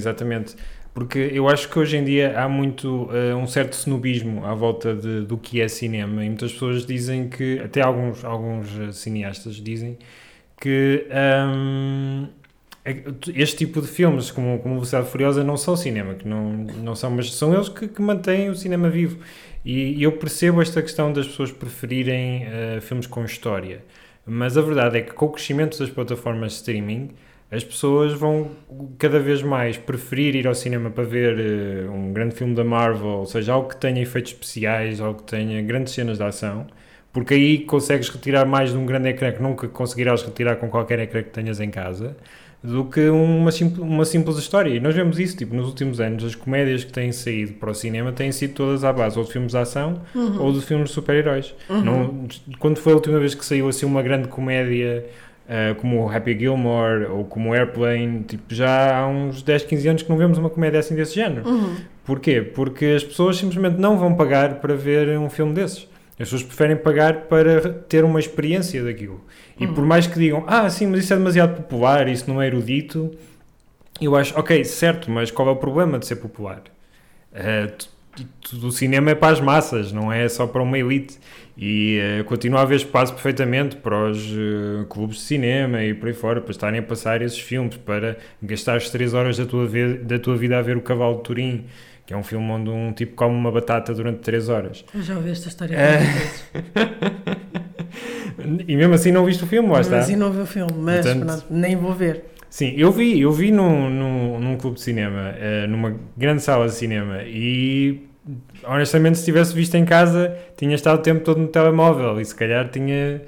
[0.00, 0.56] Exatamente.
[0.92, 4.92] Porque eu acho que hoje em dia há muito eh, um certo snobismo à volta
[4.94, 9.54] de- do que é cinema e muitas pessoas dizem que, até alguns, alguns eh, cineastas
[9.56, 9.96] dizem
[10.60, 12.26] que ahm,
[12.84, 13.02] é-
[13.34, 17.10] este tipo de filmes como, como Velocidade Furiosa não são cinema, que não, não são,
[17.10, 19.18] mas são eles que, que mantêm o cinema vivo.
[19.64, 23.82] E, eu percebo esta questão das pessoas preferirem eh, filmes com história,
[24.26, 27.10] mas a verdade é que com o crescimento das plataformas de streaming
[27.50, 28.50] as pessoas vão
[28.98, 33.06] cada vez mais preferir ir ao cinema para ver eh, um grande filme da Marvel,
[33.08, 36.66] ou seja, algo que tenha efeitos especiais, algo que tenha grandes cenas de ação,
[37.12, 41.00] porque aí consegues retirar mais de um grande ecrã que nunca conseguirás retirar com qualquer
[41.00, 42.16] ecrã que tenhas em casa,
[42.62, 44.68] do que uma, simples uma simples história.
[44.70, 47.74] E nós vemos isso, tipo, nos últimos anos, as comédias que têm saído para o
[47.74, 50.02] cinema têm sido todas à base ou de filmes de ação
[50.38, 51.52] ou de filmes de super-heróis.
[51.68, 52.28] Não-
[52.60, 55.06] Quando foi a última vez que saiu assim uma grande comédia
[55.50, 59.88] Uh, como o Happy Gilmore ou como o Airplane, tipo, já há uns 10, 15
[59.88, 61.42] anos que não vemos uma comédia assim desse género.
[62.04, 62.40] Porquê?
[62.40, 65.88] Porque as pessoas simplesmente não vão pagar para ver um filme desses.
[66.12, 69.24] As pessoas preferem pagar para ter uma experiência daquilo.
[69.58, 72.46] E por mais que digam, ah, sim, mas isso é demasiado popular, isso não é
[72.46, 73.10] erudito,
[74.00, 76.62] eu acho, ok, certo, mas qual é o problema de ser popular?
[77.32, 81.18] Uh, o cinema é para as massas, não é só para uma elite.
[81.56, 86.08] E eh, continua a haver espaço perfeitamente para os eh, clubes de cinema e por
[86.08, 89.68] aí fora, para estarem a passar esses filmes, para gastares 3 horas da tua,
[90.02, 91.64] da tua vida a ver o Cavalo de Turim,
[92.06, 94.84] que é um filme onde um tipo come uma batata durante 3 horas.
[94.94, 96.02] Eu já ouvi esta história várias
[96.52, 97.30] vezes.
[98.66, 99.96] E mesmo assim não viste o filme, lá está.
[99.96, 102.24] Mas ainda não vi o filme, mas Portanto- pronto, nem vou ver.
[102.48, 106.66] Sim, eu vi, eu vi num, num, num clube de cinema, eh, numa grande sala
[106.66, 108.00] de cinema, e
[108.64, 112.34] honestamente, se tivesse visto em casa, tinha estado o tempo todo no telemóvel e se
[112.34, 113.22] calhar tinha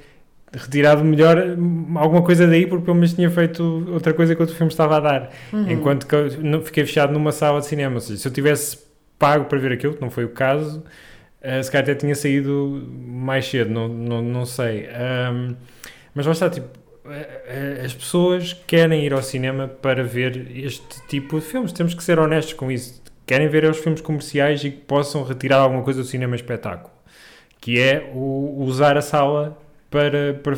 [0.52, 4.55] retirado melhor hum, alguma coisa daí, porque pelo menos tinha feito outra coisa que outro
[4.55, 5.31] filme estava a dar.
[5.70, 7.94] Enquanto que eu fiquei fechado numa sala de cinema.
[7.94, 8.78] Ou seja, se eu tivesse
[9.18, 10.85] pago para ver aquilo, que não foi o caso,
[11.40, 14.88] eh, se calhar até tinha saído mais cedo, não, não, não sei.
[14.88, 15.55] Ahm,
[16.14, 16.68] mas lá está, tipo,
[17.09, 21.72] eh, eh, as pessoas querem ir ao cinema para ver este tipo de filmes.
[21.72, 23.02] Temos que ser honestos com isso.
[23.33, 26.92] Querem ver os filmes comerciais e que possam retirar alguma coisa do cinema espetáculo.
[27.59, 29.57] Que é o, usar a sala
[29.90, 30.55] para, para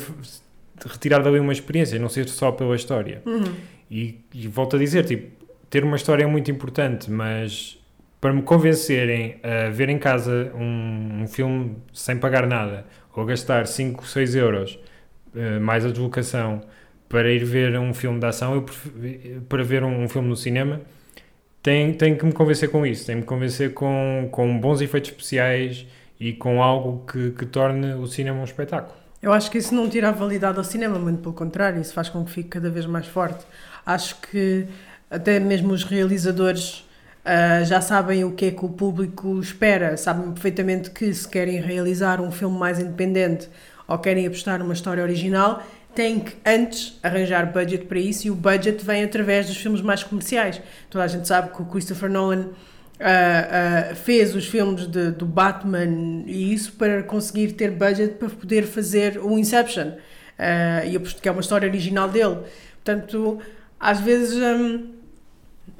[0.84, 3.22] retirar dali uma experiência, não ser só pela história.
[3.88, 5.30] E, e volto a dizer, tipo,
[5.70, 7.78] ter uma história é muito importante, mas
[8.20, 13.68] para me convencerem a ver em casa um, um filme sem pagar nada, ou gastar
[13.68, 14.78] 5, 6 euros
[15.36, 16.60] eh, mais a deslocação
[17.08, 20.34] para ir ver um filme de ação, eu prefiro- para ver um, um filme no
[20.36, 20.80] cinema,
[21.64, 25.10] tem, tem que me convencer com isso, tem que me convencer com, com bons efeitos
[25.10, 25.86] especiais
[26.20, 28.94] e com algo que, que torne o cinema um espetáculo.
[29.22, 32.10] Eu acho que isso não tira a validade ao cinema, muito pelo contrário, isso faz
[32.10, 33.46] com que fique cada vez mais forte.
[33.86, 34.66] Acho que
[35.10, 36.86] até mesmo os realizadores
[37.24, 41.62] ah, já sabem o que é que o público espera, sabem perfeitamente que se querem
[41.62, 43.48] realizar um filme mais independente
[43.88, 45.62] ou querem apostar numa história original,
[45.94, 50.02] têm que antes arranjar budget para isso e o budget vem através dos filmes mais
[50.02, 50.60] comerciais.
[50.90, 52.48] Toda a gente sabe que o Christopher Nolan
[53.00, 58.28] ah, ah, fez os filmes de- do Batman e isso para conseguir ter budget para
[58.28, 59.92] poder fazer o Inception,
[60.38, 62.38] Ah, e que é uma história original dele.
[62.84, 63.38] Portanto,
[63.78, 64.36] às vezes.
[64.36, 64.90] hum,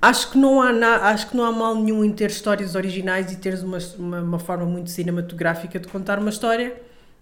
[0.01, 3.33] Acho que, não há na- acho que não há mal nenhum em ter histórias originais
[3.33, 6.75] e teres uma, uma, uma forma muito cinematográfica de contar uma história.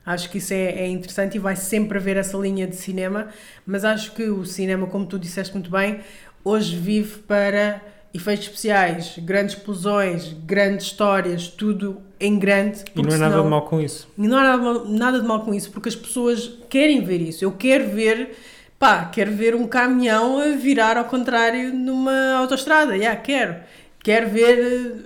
[0.04, 3.28] Acho que isso é, é interessante e vai sempre haver essa linha de cinema,
[3.64, 6.00] mas acho que o cinema, como tu disseste muito bem,
[6.44, 7.80] hoje vive para
[8.12, 12.82] efeitos especiais, grandes explosões, grandes histórias, tudo em grande.
[12.94, 14.08] E não é nada senão- de mal com isso.
[14.18, 17.44] e não há nada, nada de mal com isso, porque as pessoas querem ver isso.
[17.44, 18.36] Eu quero ver,
[18.78, 22.96] pá, quero ver um caminhão a virar ao contrário numa autoestrada.
[22.96, 23.56] Yeah, quero.
[24.02, 24.96] Quero ver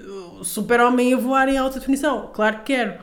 [0.41, 2.31] o super-homem a voar em alta definição.
[2.33, 2.95] Claro que quero.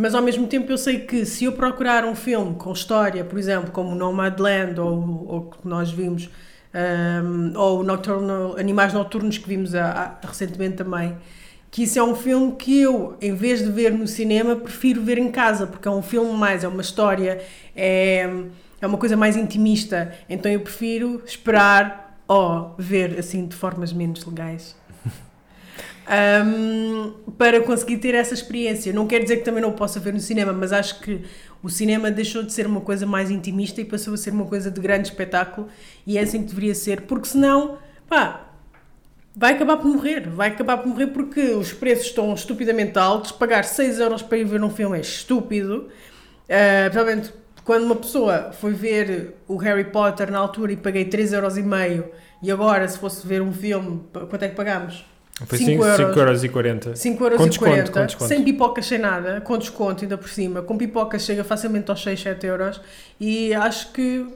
[0.00, 3.38] Mas ao mesmo tempo eu sei que se eu procurar um filme com história, por
[3.38, 6.30] exemplo, como Nomadland ou ou que nós vimos,
[7.22, 11.16] um, ou Nocturnal, Animais Noturnos que vimos há- há- recentemente também,
[11.70, 15.18] que isso é um filme que eu, em vez de ver no cinema, prefiro ver
[15.18, 17.40] em casa, porque é um filme mais, é uma história,
[17.76, 18.28] é,
[18.80, 20.12] é uma coisa mais intimista.
[20.28, 24.79] Então eu prefiro esperar ou ver assim de formas menos legais.
[26.10, 28.92] Um, para conseguir ter essa experiência.
[28.92, 31.22] Não quer dizer que também não possa ver no cinema, mas acho que
[31.62, 34.70] o cinema deixou de ser uma coisa mais intimista e passou a ser uma coisa
[34.70, 35.68] de grande espetáculo
[36.04, 38.50] e é assim que deveria ser, porque senão, pá,
[39.36, 40.28] vai acabar por morrer.
[40.28, 43.30] Vai acabar por morrer porque os preços estão estupidamente altos.
[43.30, 45.88] Pagar 6 euros para ir ver um filme é estúpido.
[46.48, 51.56] Uh, quando uma pessoa foi ver o Harry Potter na altura e paguei 3 euros
[51.56, 52.10] e meio
[52.42, 55.04] e agora se fosse ver um filme, quanto é que pagamos?
[55.46, 56.16] Foi Cinco 5 euros.
[56.16, 56.96] euros e 40.
[56.96, 58.28] 5 euros Com e desconto, 40, com desconto.
[58.28, 60.62] sem pipocas, sem nada, com desconto ainda por cima.
[60.62, 62.80] Com pipocas chega facilmente aos 6, 7 euros
[63.18, 64.26] e acho que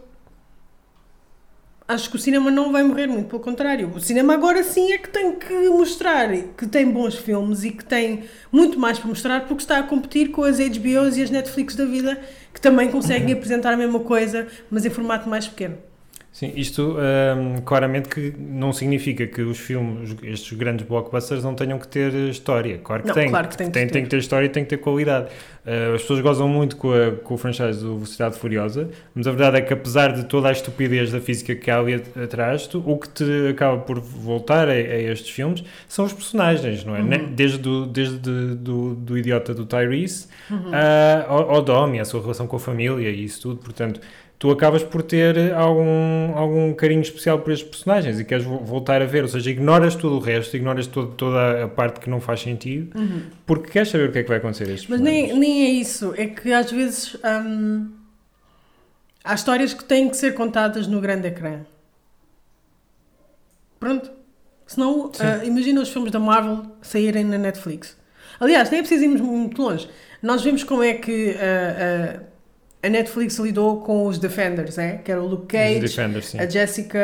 [1.86, 3.92] acho que o cinema não vai morrer, muito pelo contrário.
[3.94, 7.84] O cinema agora sim é que tem que mostrar que tem bons filmes e que
[7.84, 11.76] tem muito mais para mostrar porque está a competir com as HBOs e as Netflix
[11.76, 12.18] da vida
[12.52, 15.76] que também conseguem apresentar a mesma coisa, mas em formato mais pequeno.
[16.34, 21.78] Sim, isto hum, claramente que não significa que os filmes, estes grandes blockbusters, não tenham
[21.78, 22.76] que ter história.
[22.82, 23.30] Claro que Não, têm.
[23.30, 23.92] claro que têm que tem, ter.
[23.92, 25.28] tem que ter história e tem que ter qualidade.
[25.64, 29.30] Uh, as pessoas gozam muito com, a, com o franchise do Velocidade Furiosa, mas a
[29.30, 32.66] verdade é que apesar de toda a estupidez da física que há ali at- atrás,
[32.66, 36.96] tu- o que te acaba por voltar a, a estes filmes são os personagens, não
[36.96, 37.00] é?
[37.00, 37.32] Uhum.
[37.32, 40.70] Desde, do, desde do, do idiota do Tyrese Uhum.
[40.74, 44.00] ah, ao, ao Dom e a sua relação com a família e isso tudo, portanto
[44.44, 49.00] tu acabas por ter algum, algum carinho especial por estes personagens e queres vo- voltar
[49.00, 52.20] a ver, ou seja, ignoras tudo o resto, ignoras todo, toda a parte que não
[52.20, 52.94] faz sentido,
[53.46, 54.96] porque queres saber o que é que vai acontecer a estes Uhum.
[54.96, 57.90] Mas nem, nem é isso, é que às vezes hum,
[59.24, 61.60] há histórias que têm que ser contadas no grande ecrã.
[63.80, 64.10] Pronto.
[64.66, 67.96] Senão, ah, imagina os filmes da Marvel saírem na Netflix.
[68.38, 69.88] Aliás, nem é preciso irmos muito longe.
[70.22, 72.33] Nós vemos como é que ah, ah,
[72.84, 74.98] a Netflix lidou com os Defenders, é?
[74.98, 76.38] que era o Luke Os Cage, Defenders, sim.
[76.38, 76.98] a Jessica.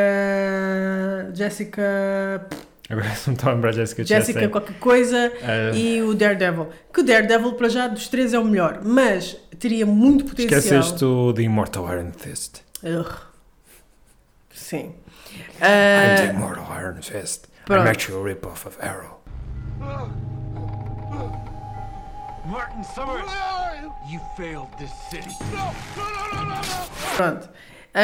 [1.34, 2.46] Jessica.
[2.88, 4.48] Agora não estou a lembrar Jessica Jessica Chastain.
[4.50, 6.68] qualquer coisa Ah, e o Daredevil.
[6.92, 10.58] Que o Daredevil, para já, dos três é o melhor, mas teria muito potencial.
[10.60, 12.62] Esqueceste o The Immortal Iron Fist.
[12.82, 13.12] Ugh.
[14.52, 14.94] Sim.
[15.36, 17.46] I'm the Ah, Immortal Iron Fist.
[17.64, 17.82] pronto.
[17.84, 19.20] I'm actually a rip-off of Arrow.
[22.50, 23.30] Martin Summers,
[24.10, 25.30] you failed this city.
[27.16, 27.48] pronto.
[27.94, 28.00] Ah,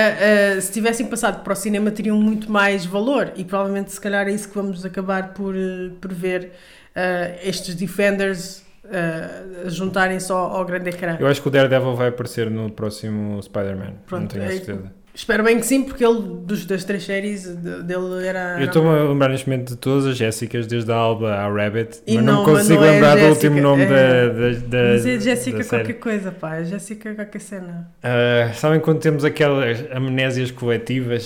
[0.57, 4.29] ah, se tivessem passado para o cinema, teriam muito mais valor e provavelmente, se calhar,
[4.29, 6.53] é isso que vamos acabar por, eh, por ver
[6.95, 11.17] ah, estes Defenders ah, juntarem-se ao, ao grande ecrã.
[11.19, 13.85] Eu acho que o Daredevil vai aparecer no próximo Spider-Man.
[13.85, 14.93] Não Pronto, tenho é- certeza.
[15.19, 18.61] Espero bem que sim, porque ele, dos, das três séries, de- dele era.
[18.61, 22.01] Eu estou-me a lembrar neste momento de todas as Jéssicas, desde a Alba à Rabbit,
[22.07, 23.87] E mas não, não- me mas consigo não é lembrar do Jéssica, último nome é-
[23.87, 26.57] da, da, da, Mas é Jéssica qualquer coisa, pá.
[26.57, 27.91] É Jéssica qualquer cena.
[28.03, 31.25] Ah, sabem quando temos aquelas amnésias coletivas?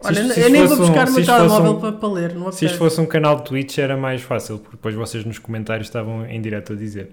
[0.00, 1.80] Se Olha, isto- se eu nem vou fosse um- buscar o se meu telemóvel um-
[1.80, 2.34] para, para ler.
[2.34, 5.38] Não Se isto fosse um canal de Twitch era mais fácil, porque depois vocês nos
[5.38, 7.10] comentários estavam em direto a dizer.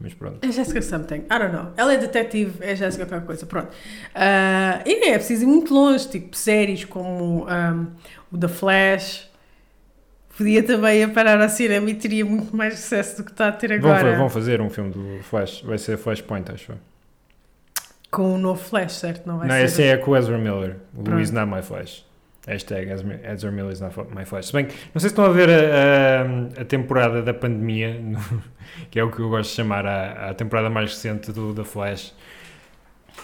[0.00, 0.38] Mas pronto.
[0.46, 1.22] É Jéssica Something.
[1.24, 1.72] I don't know.
[1.76, 3.44] Ela é detetive, é Jéssica qualquer coisa.
[3.46, 3.68] Pronto.
[4.14, 6.08] Ah, e nem é preciso ir muito longe.
[6.08, 7.86] Tipo, séries como ahm,
[8.30, 9.28] o The Flash.
[10.36, 13.52] Podia também a parar ao cinema e teria muito mais sucesso do que está a
[13.52, 14.16] ter agora.
[14.16, 16.78] vão fazer um filme do Flash, vai ser Flashpoint, acho eu.
[18.08, 19.26] Com o novo Flash, certo?
[19.26, 19.64] Não vai Não, ser.
[19.64, 21.16] esse é com o Ezra Miller, o Pronto.
[21.16, 22.06] Luís Not My Flash.
[22.46, 22.88] Hashtag
[23.52, 24.46] Miller is not my flash.
[24.46, 26.22] Se bem que, não sei se estão a ver a,
[26.58, 28.18] a- a temporada da pandemia, no-
[28.90, 31.64] que é o que eu gosto de chamar a, a temporada mais recente do, da
[31.64, 32.14] Flash,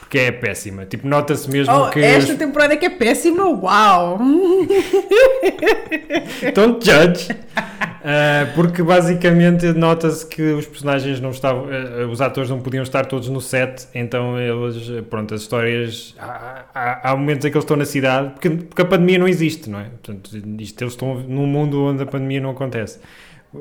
[0.00, 0.84] porque é péssima.
[0.86, 2.00] Tipo, nota-se mesmo Oh, que.
[2.00, 4.18] esta temporada é que é péssima, uau!
[6.54, 7.32] Don't judge.
[7.32, 13.06] Uh, porque basicamente nota-se que os personagens não estavam, uh, os atores não podiam estar
[13.06, 14.76] todos no set, então eles,
[15.08, 18.82] pronto, as histórias, há, há, há momentos em que eles estão na cidade, porque, porque
[18.82, 19.84] a pandemia não existe, não é?
[19.84, 20.30] Portanto,
[20.60, 22.98] isto, eles estão num mundo onde a pandemia não acontece.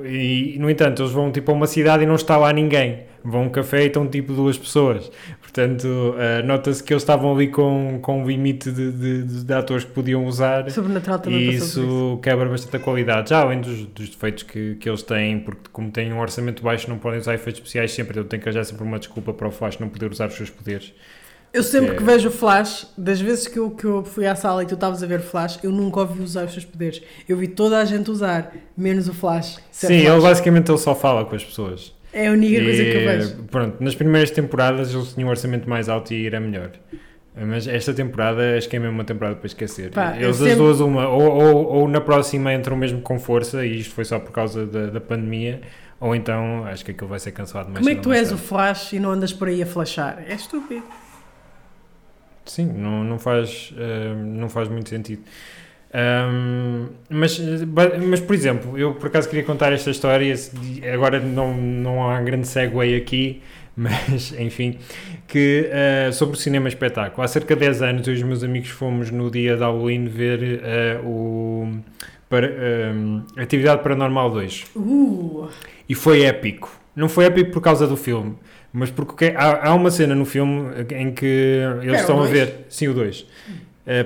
[0.05, 3.01] E, no entanto, eles vão tipo a uma cidade e não está lá ninguém.
[3.23, 5.09] Vão a um café e estão tipo duas pessoas.
[5.39, 9.83] Portanto, uh, nota-se que eles estavam ali com, com um limite de, de, de atores
[9.83, 10.69] que podiam usar.
[10.71, 11.79] Sobrenatural também E isso.
[11.79, 15.69] isso quebra bastante a qualidade, já além dos, dos defeitos que, que eles têm, porque
[15.71, 18.65] como têm um orçamento baixo não podem usar efeitos especiais sempre, eu tenho que arranjar
[18.65, 20.93] sempre uma desculpa para o Flash não poder usar os seus poderes.
[21.53, 21.95] Eu sempre É.
[21.95, 24.73] que vejo o Flash, das vezes que eu, que eu fui à sala e tu
[24.73, 27.01] estavas a ver Flash, eu nunca ouvi usar os seus poderes.
[27.29, 29.59] Eu vi toda a gente usar, menos o Flash.
[29.71, 30.01] Sim, Flash.
[30.13, 31.93] ele basicamente ele só fala com as pessoas.
[32.11, 33.35] É a única coisa que eu E, vejo.
[33.51, 36.71] Pronto, nas primeiras temporadas eles tinham um orçamento mais alto e era melhor.
[37.35, 39.89] Mas esta temporada acho que é mesmo uma temporada para esquecer.
[39.91, 43.65] Pá, Eles sempre- as duas, uma, ou, ou, ou na próxima entram mesmo com força,
[43.65, 45.61] e isto foi só por causa da, da pandemia,
[45.99, 48.37] ou então acho que aquilo vai ser cancelado mais Como é que tu és o.
[48.37, 50.23] Flash e não andas por aí a flashar?
[50.27, 50.83] É estúpido.
[52.45, 55.23] Sim, não, não, faz, eh, não faz muito sentido.
[55.93, 57.39] Ahm, mas,
[58.07, 60.33] mas, por exemplo, eu por acaso queria contar esta história,
[60.91, 63.41] agora não, não há grande segue aqui,
[63.77, 64.77] mas enfim,
[65.27, 67.23] que eh, sobre o cinema espetáculo.
[67.23, 70.05] Há cerca de 10 anos eu e os meus amigos fomos no dia de Halloween
[70.05, 71.67] ver eh, o
[72.29, 75.47] para, ahm, Atividade Paranormal 2 Uh,
[75.87, 76.71] e foi épico.
[76.95, 78.35] Não foi épico por causa do filme,
[78.73, 81.25] mas porque há, há uma cena no filme em que
[81.83, 82.65] eles estão a ver.
[82.69, 83.25] Sim, o 2.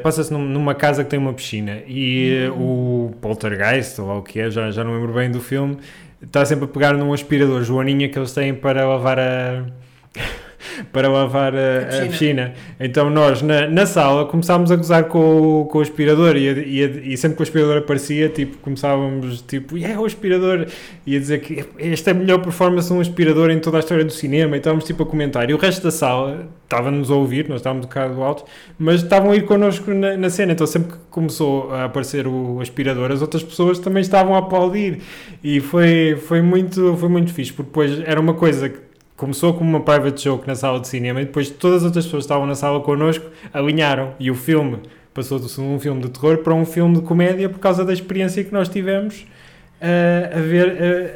[0.03, 2.53] Passa-se num- numa casa que tem uma piscina e uh,
[3.07, 5.77] o poltergeist, ou lá o que é, já, já não lembro bem do filme,
[6.21, 9.65] está sempre a pegar num aspirador joaninha que eles têm para lavar a.
[10.91, 12.53] para lavar a, a piscina.
[12.79, 17.13] Então nós na, na sala começámos a gozar com, o- com o aspirador e, e,
[17.13, 20.65] e sempre que o aspirador aparecia, tipo, começávamos tipo, é o aspirador,
[21.05, 23.79] e a dizer que esta é a melhor performance de um aspirador em toda a
[23.79, 25.49] história do cinema, e estávamos tipo a comentar.
[25.49, 28.43] E o resto da sala estava-nos a ouvir, nós estávamos um bocado alto,
[28.77, 30.51] mas estavam a ir connosco na, na cena.
[30.51, 34.99] Então sempre que começou a aparecer o aspirador, as outras pessoas também estavam a aplaudir.
[35.43, 38.79] E foi, foi, muito, foi muito fixe, porque depois era uma coisa que
[39.17, 42.23] começou como uma private joke na sala de cinema e depois todas as outras pessoas
[42.23, 44.13] que estavam na sala connosco alinharam.
[44.19, 44.79] E o filme
[45.13, 48.43] passou de um filme de terror para um filme de comédia por causa da experiência
[48.43, 49.25] que nós tivemos
[49.79, 50.67] a, ver,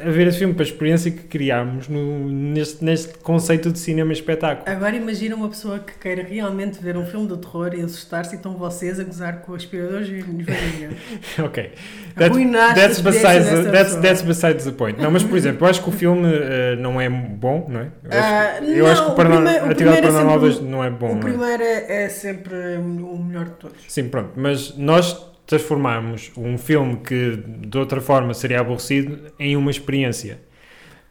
[0.04, 3.78] uh, a ver esse filme, para a experiência que criámos no, neste, neste conceito de
[3.78, 4.64] cinema espetáculo.
[4.68, 8.36] agora imagina uma pessoa que queira realmente ver um filme de terror e assustar-se e
[8.36, 10.90] estão vocês a gozar com aspiradores e varinha.
[11.44, 11.72] ok.
[12.16, 12.34] That,
[12.74, 15.00] that's, a besides, dessa that's, that's besides the point.
[15.00, 17.86] Não, mas por exemplo, eu acho que o filme uh, não é bom, não é?
[18.04, 20.60] Eu acho, Ah, eu acho que não, o primeiro- o Atividade é Paranormal sempre 2
[20.70, 21.06] não é bom.
[21.06, 21.20] o não é?
[21.20, 23.76] primeiro é, é sempre o melhor de todos.
[23.88, 29.70] Sim, pronto, mas nós transformamos um filme que de outra forma seria aborrecido em uma
[29.70, 30.38] experiência.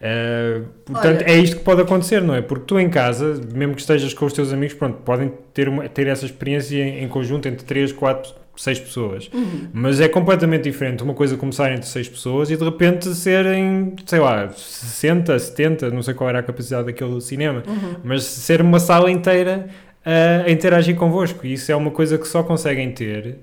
[0.02, 2.41] Uh, portanto, Olha- é isto que pode acontecer, não é?
[2.41, 5.88] Porque tu em casa, mesmo que estejas com os teus amigos, pronto, podem ter, uma,
[5.88, 9.30] ter essa experiência em, em conjunto entre 3, 4, 6 pessoas.
[9.72, 14.20] Mas é completamente diferente uma coisa começar entre 6 pessoas e de repente serem, sei
[14.20, 17.62] lá, 60, 70, não sei qual era a capacidade daquele cinema,
[18.04, 19.67] mas ser uma sala inteira
[20.04, 21.46] uh, a interagir convosco.
[21.46, 23.38] E isso é uma coisa que só conseguem ter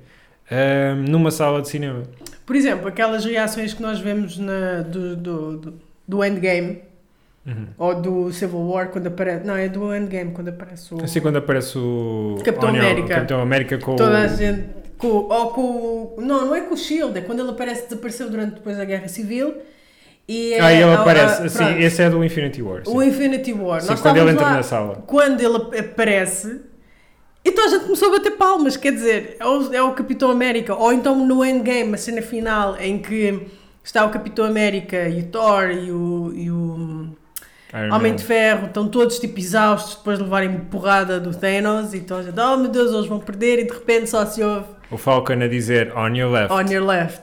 [0.50, 2.02] uh, numa sala de cinema.
[2.46, 5.74] Por exemplo, aquelas reações que nós vemos na, do, do, do,
[6.06, 6.82] do Endgame
[7.46, 7.66] Uhum.
[7.78, 9.46] ou do Civil War quando aparece.
[9.46, 11.02] Não, é do Endgame quando aparece o.
[11.02, 13.08] Assim quando aparece o Capitão América.
[13.14, 14.64] Capitão América com Toda a gente.
[14.98, 16.14] Com, ou com.
[16.18, 19.08] Não, não é com o Shield, é quando ele aparece, desapareceu durante depois da Guerra
[19.08, 19.54] Civil.
[20.28, 21.42] E é, Ah, ele ah, aparece.
[21.46, 21.78] ah, pronto.
[21.80, 22.82] esse é do Infinity War.
[22.84, 22.92] sim.
[22.94, 23.80] O Infinity War.
[23.80, 25.02] Sim, Nós quando ele entra lá, na sala.
[25.06, 26.61] Quando ele ap- aparece,
[27.48, 30.74] então a gente começou a bater palmas, quer dizer, é o, é o Capitão América.
[30.74, 33.46] Ou então no Endgame, a cena final em que
[33.82, 37.08] está o Capitão América e o Thor e o, e o
[37.92, 41.92] Homem de Ferro, estão todos tipo exaustos depois de levarem porrada do Thanos.
[41.94, 43.58] E então a gente, oh meu Deus, eles vão perder.
[43.61, 46.52] E de repente só se ouve O Falcon a dizer on your left.
[46.52, 47.22] on your left.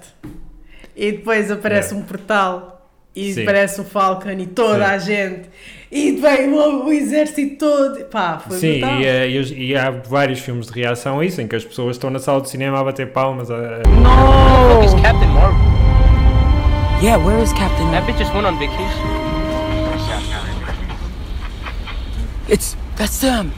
[0.96, 1.98] E depois aparece É.
[1.98, 3.44] um portal e Sim.
[3.44, 4.92] aparece o Falcon e toda Sim.
[4.94, 5.50] a gente.
[5.98, 8.04] E vem o, o exército todo.
[8.12, 9.00] Pá, foi Sim, brutal.
[9.00, 11.96] e, eh, e e há vários filmes de reação a isso, em que as pessoas
[11.96, 13.50] estão na sala de cinema a bater palmas.
[13.50, 15.58] A, a- Is Captain Marvel?
[17.02, 17.90] Yeah, where is Captain?
[17.92, 19.06] That bitch just went on vacation.
[22.50, 23.52] It's that's them.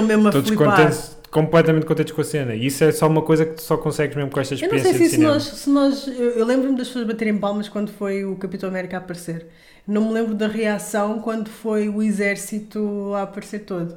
[0.00, 0.90] Estão mesmo a todos flipar.
[1.30, 2.54] completamente contentes com a cena.
[2.54, 4.76] E isso é só uma coisa que tu só consegues mesmo com esta Eu não
[4.76, 5.42] experiência sei se, se nós.
[5.44, 9.00] Se nós eu eu lembro-me das pessoas baterem palmas quando foi o Capitão América a
[9.00, 9.46] aparecer.
[9.86, 13.96] Não me lembro da reação quando foi o exército a aparecer todo.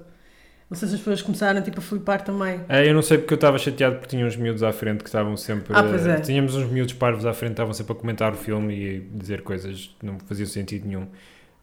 [0.69, 2.61] Não sei se as pessoas começaram tipo, a flipar também.
[2.69, 5.09] É, eu não sei porque eu estava chateado porque tinha uns miúdos à frente que
[5.09, 5.73] estavam sempre.
[5.75, 6.21] Ah, pois é.
[6.21, 9.41] Tínhamos uns miúdos parvos à frente que estavam sempre a comentar o filme e dizer
[9.41, 11.07] coisas que não faziam sentido nenhum.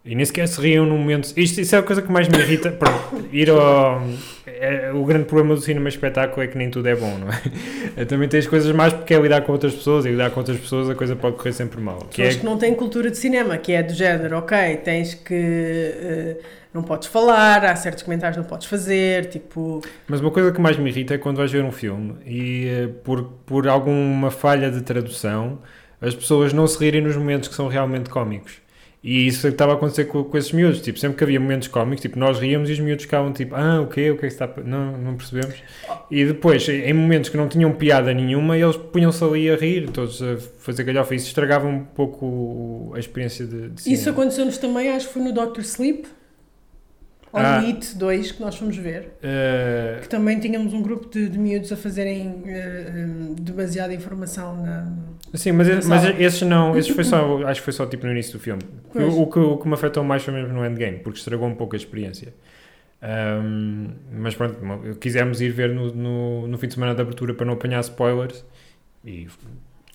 [0.09, 1.35] E nem sequer se riam no momento.
[1.37, 2.71] Isto, isso é a coisa que mais me irrita.
[2.73, 4.03] Pronto, ir ao.
[4.47, 8.05] é, o grande problema do cinema espetáculo é que nem tudo é bom, não é?
[8.09, 10.89] Também tens coisas mais porque é lidar com outras pessoas e lidar com outras pessoas
[10.89, 11.99] a coisa pode correr sempre mal.
[11.99, 15.13] Que Pessoas é, que não têm cultura de cinema, que é do género, ok, tens
[15.13, 15.35] que.
[15.35, 16.37] eh,
[16.73, 19.83] não podes falar, há certos comentários que não podes fazer, tipo.
[20.07, 22.89] Mas uma coisa que mais me irrita é quando vais ver um filme e eh,
[23.05, 25.59] por, por alguma falha de tradução
[26.01, 28.67] as pessoas não se rirem nos momentos que são realmente cómicos.
[29.11, 30.83] E isso estava a acontecer com, com esses miúdos.
[30.83, 33.81] Tipo, sempre que havia momentos cómicos, tipo, nós ríamos e os miúdos ficavam tipo, ah,
[33.81, 34.11] o quê?
[34.11, 34.45] O que é que está.
[34.45, 35.55] a- Não, não percebemos.
[36.11, 40.21] E depois, em momentos que não tinham piada nenhuma, eles punham-se ali a rir, todos
[40.23, 41.15] a fazer galhofa.
[41.15, 43.93] Isso estragava um pouco a experiência de, de.
[43.93, 46.07] Isso aconteceu-nos também, acho que foi no Doctor Sleep,
[47.33, 47.61] ou Ah.
[47.61, 49.11] no It 2, que nós fomos ver.
[49.23, 52.91] Eh, Que também tínhamos um grupo de, de miúdos a fazerem eh,
[53.41, 54.93] demasiada informação na.
[55.35, 58.13] Sim, mas, Na mas esses não, esses foi só, acho que foi só tipo no
[58.13, 58.63] início do filme.
[58.95, 61.55] O, o que, o que me afetou mais foi mesmo no endgame, porque estragou um
[61.55, 62.33] pouco a experiência.
[63.01, 64.57] Ahm, mas pronto,
[65.01, 68.45] quisemos ir ver no, no, no fim de semana de abertura para não apanhar spoilers
[69.05, 69.29] E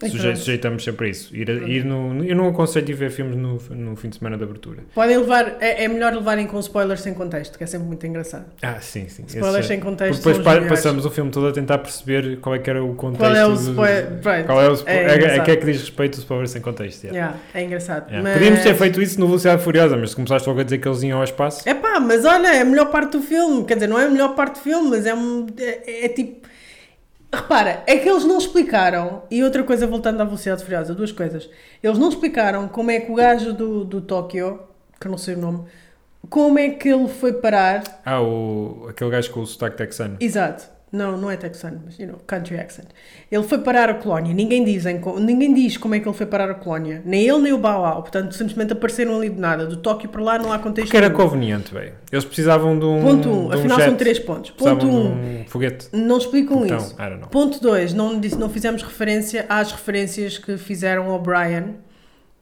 [0.01, 1.35] suje- sujeitamos sempre a isso.
[1.35, 4.43] Ir, ir no, eu não aconselho ir ver filmes no, no fim de semana de
[4.43, 4.79] abertura.
[4.93, 8.45] Podem levar, é, é melhor levarem com spoilers sem contexto, que é sempre muito engraçado.
[8.61, 9.23] Ah, sim, sim.
[9.27, 10.21] Spoilers é- sem contexto.
[10.21, 12.95] Porque depois pa- passamos o filme todo a tentar perceber qual é que era o
[12.95, 13.19] contexto.
[13.23, 14.07] Qual é o do- spoiler?
[14.23, 14.43] Right.
[14.45, 15.45] Qual é o É a, engraçado.
[15.45, 17.03] que é que diz respeito ao spoiler sem contexto.
[17.05, 17.17] yeah.
[17.23, 18.07] Yeah, é engraçado.
[18.09, 18.23] Yeah.
[18.23, 18.33] Mas...
[18.33, 21.01] Podíamos ter feito isso no Velocidade Furiosa, mas se começaste logo a dizer que eles
[21.03, 21.67] iam ao espaço.
[21.67, 23.63] É pá, mas olha, é a melhor parte do filme.
[23.65, 26.47] Quer dizer, não é a melhor parte do filme, mas é, um, é, é tipo.
[27.33, 29.23] Repara, é que eles não explicaram.
[29.31, 31.49] E outra coisa, voltando à velocidade furiosa, duas coisas.
[31.81, 34.59] Eles não explicaram como é que o gajo do, do Tóquio,
[34.99, 35.65] que eu não sei o nome,
[36.29, 37.83] como é que ele foi parar.
[38.05, 40.17] Ah, o, aquele gajo com o sotaque texano.
[40.19, 40.72] Exato.
[40.93, 42.85] Não, não é texano, mas, you know, country accent.
[43.31, 44.31] Ele foi parar a colónia.
[44.31, 47.01] Ninguém, dizem, ninguém diz como é que ele foi parar a colónia.
[47.03, 48.03] Nem ele, nem o Bauau.
[48.03, 49.65] Portanto, simplesmente apareceram ali de nada.
[49.65, 51.19] Do Tóquio para lá não há contexto Porque era nenhum.
[51.19, 51.93] conveniente, velho.
[52.11, 53.01] Eles precisavam de um.
[53.01, 53.31] Ponto 1.
[53.33, 53.87] Um, um afinal jet.
[53.89, 54.51] são 3 pontos.
[54.51, 54.89] Ponto 1.
[54.89, 55.87] de Um, um foguete.
[55.91, 56.95] Não explicam Então, isso.
[57.31, 57.93] Ponto 2.
[57.95, 61.69] Não, não fizemos referência às referências que fizeram ao Brian,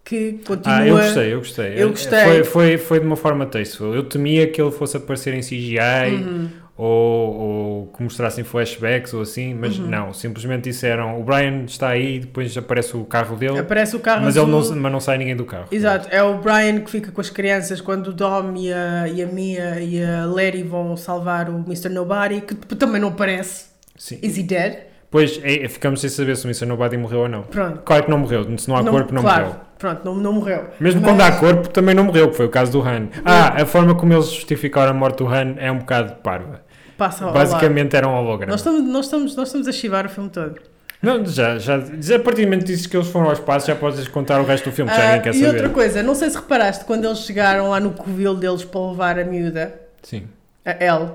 [0.03, 0.77] que continua...
[0.77, 1.73] Ah, eu gostei, eu gostei.
[1.77, 2.23] Eu gostei.
[2.25, 3.95] Foi, foi, foi de uma forma tasteful.
[3.95, 5.79] Eu temia que ele fosse aparecer em CGI
[6.15, 6.49] Uhum.
[6.83, 9.87] Ou, ou que mostrassem flashbacks ou assim, mas Uhum.
[9.87, 10.13] não.
[10.13, 14.35] Simplesmente disseram: o Brian está aí, depois aparece o carro dele, Aparece o carro mas,
[14.35, 15.65] ele não, mas não sai ninguém do carro.
[15.71, 19.21] Exato, é o Brian que fica com as crianças quando o Dom e a, e
[19.21, 21.89] a Mia e a Larry vão salvar o Mr.
[21.89, 23.65] Nobody, que também não aparece.
[23.97, 24.17] Sim.
[24.23, 24.77] Is he dead?
[25.11, 26.65] Pois é, ficamos sem saber se o Mr.
[26.65, 27.43] Nobody morreu ou não.
[27.43, 27.81] Pronto.
[27.83, 29.59] Claro que não morreu, se não há corpo, não claro, morreu.
[29.77, 30.65] Pronto, não, não morreu.
[30.79, 33.09] Mesmo Mas- quando há corpo, também não morreu, que foi o caso do Han.
[33.25, 36.61] Ah, a forma como eles justificaram a morte do Han é um bocado parva.
[37.01, 37.39] Passa ao lado.
[37.39, 38.51] Basicamente era um holograma.
[38.51, 40.61] Nós estamos, nós, estamos, nós estamos a chivar o filme todo.
[41.01, 43.65] Não, já, já, já a partir do momento que dizes que eles foram ao espaço,
[43.65, 45.47] já podes contar o resto do filme, que já Ah, ninguém quer e saber.
[45.47, 49.17] outra coisa, não sei se reparaste quando eles chegaram lá no covil deles para levar
[49.19, 49.73] a miúda,
[50.03, 50.27] Sim.
[50.63, 51.09] a Elle,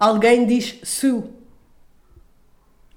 [0.00, 1.24] alguém diz Sue.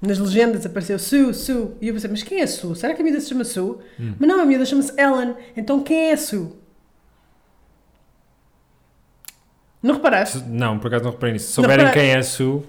[0.01, 1.71] Nas legendas apareceu Sue, Sue.
[1.81, 2.73] E eu pensei, mas quem é Sue?
[2.73, 3.75] Será que a miúda se chama Sue?
[3.99, 4.13] Hum.
[4.17, 5.35] Mas não, a miúda chama-se Ellen.
[5.57, 6.53] Então quem é Sue?
[9.81, 10.43] Não reparaste?
[10.47, 11.47] Não, por acaso não reparei nisso.
[11.47, 12.63] Se souberem repara- quem é a Sue.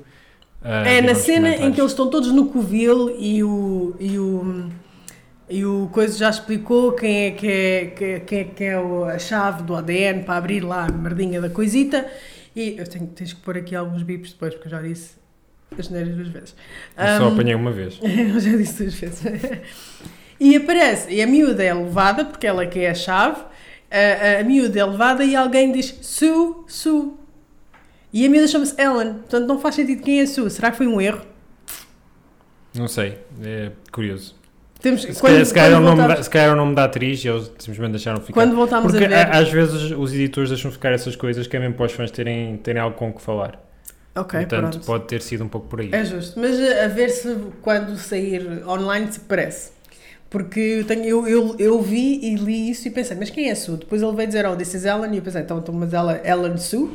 [0.62, 3.94] ah, É na cena em que eles estão todos no covil e o.
[3.98, 4.68] E o
[5.52, 8.78] e o Coisa já explicou quem é que é, que é- quem é, que é
[8.78, 12.06] o- a chave do ADN para abrir lá a merdinha da coisita.
[12.54, 15.14] E eu tenho, tens que pôr aqui alguns bips depois, porque eu já disse
[15.76, 16.54] as neiras duas vezes.
[16.96, 17.98] Eu só Ahm, apanhei uma vez.
[18.02, 19.22] eu já disse duas vezes.
[20.38, 23.42] e aparece, e a miúda é levada, porque ela que é a chave,
[23.90, 27.12] a, a, miúda é levada e alguém diz Sue, Sue.
[28.12, 30.50] E a miúda chama-se Ellen, portanto não faz sentido quem é Sue.
[30.50, 31.22] Será que foi um erro?
[32.74, 33.18] Não sei.
[33.42, 34.34] É curioso.
[34.80, 36.84] Temos, Se, quando, calhar, se, calhar é nome da, se calhar é o nome da
[36.84, 38.32] atriz eles simplesmente deixaram ficar.
[38.32, 39.14] Quando Porque a ver.
[39.14, 42.10] a- às vezes os editores deixam ficar essas coisas que é mesmo para os fãs
[42.10, 43.62] terem, terem algo com o que falar.
[44.14, 44.86] ok, Portanto, pronto.
[44.86, 45.90] pode ter sido um pouco por aí.
[45.92, 46.40] É justo.
[46.40, 49.72] Mas a, a ver se quando sair online se parece.
[50.30, 53.54] Porque eu, tenho, eu, eu, eu vi e li isso e pensei, mas quem é
[53.54, 53.78] Sue?
[53.78, 55.12] Depois ele veio dizer, oh, this is Ellen.
[55.12, 56.88] E eu pensei, então, então mas ela Ellen Sue?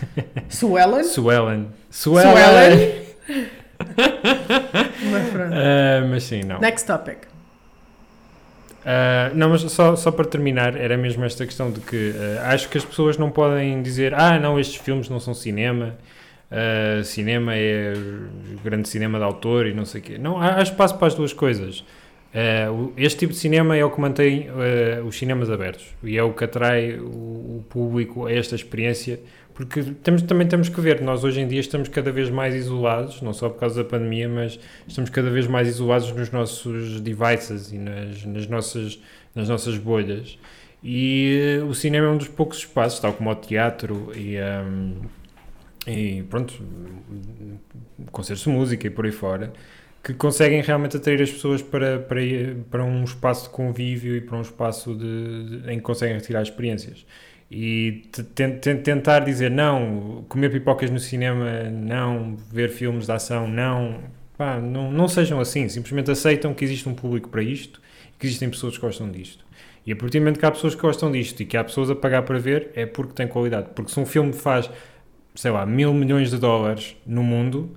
[0.48, 1.04] Sue Ellen?
[1.04, 2.32] Sue Suellen.
[2.38, 3.06] Ellen?
[5.12, 5.52] mas pronto.
[5.52, 6.58] Ah, mas sim, não.
[6.60, 7.18] Next topic.
[8.90, 12.70] Ah, não, mas só, só para terminar, era mesmo esta questão de que ah, acho
[12.70, 15.94] que as pessoas não podem dizer ah, não, estes filmes não são cinema,
[16.50, 17.92] uh, cinema é
[18.64, 20.16] grande cinema de autor e não sei o quê.
[20.18, 21.84] Não, há, há espaço para as duas coisas.
[22.38, 26.22] Uh, este tipo de cinema é o que mantém uh, os cinemas abertos e é
[26.22, 29.18] o que atrai o, o público a esta experiência,
[29.54, 33.20] porque temos, também temos que ver, nós hoje em dia estamos cada vez mais isolados,
[33.22, 37.72] não só por causa da pandemia, mas estamos cada vez mais isolados nos nossos devices
[37.72, 39.02] e nas, nas, nossas,
[39.34, 40.38] nas nossas bolhas.
[40.84, 44.94] E uh, o cinema é um dos poucos espaços, tal como o teatro e, um,
[45.90, 46.54] e pronto,
[48.12, 49.52] concertos de música e por aí fora,
[50.12, 52.20] que conseguem realmente atrair as pessoas para, para,
[52.70, 56.42] para um espaço de convívio e para um espaço de, de- em que conseguem retirar
[56.42, 57.04] experiências.
[57.50, 63.12] E te- ten- ten- tentar dizer não, comer pipocas no cinema, não, ver filmes de
[63.12, 64.00] ação, não,
[64.36, 67.80] pá, não, não sejam assim, simplesmente aceitam que existe um público para isto
[68.18, 69.44] que existem pessoas que gostam disto.
[69.86, 71.90] E a partir do momento que há pessoas que gostam disto e que há pessoas
[71.90, 73.68] a pagar para ver, é porque tem qualidade.
[73.74, 74.70] Porque se um filme faz,
[75.34, 77.74] sei lá, mil milhões de dólares no mundo,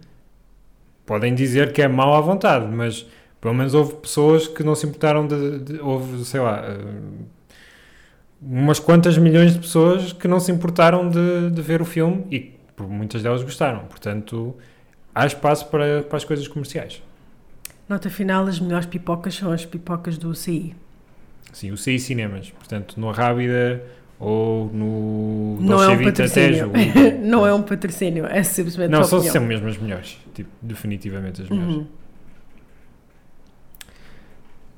[1.12, 3.05] podem dizer que é mau à vontade, mas
[3.41, 5.59] pelo menos houve pessoas que não se importaram de.
[5.59, 6.78] de- houve, sei lá, eh,
[8.41, 12.39] umas quantas milhões de pessoas que não se importaram de, de ver o filme e
[12.78, 13.80] por muitas delas gostaram.
[13.88, 14.55] Portanto,
[15.14, 17.03] há espaço para, para as coisas comerciais.
[17.89, 20.74] Nota final, as melhores pipocas são as pipocas do CI.
[21.51, 22.51] Sim, o CI Cinemas.
[22.51, 23.84] Portanto, no Rábida
[24.22, 26.69] ou no Não é um Vita patrocínio.
[26.69, 27.17] Tejo.
[27.26, 29.34] não é um patrocínio, é simplesmente Não, são opinião.
[29.34, 30.17] são mesmo as melhores.
[30.34, 31.76] Tipo, definitivamente as melhores.
[31.78, 31.88] Uhum.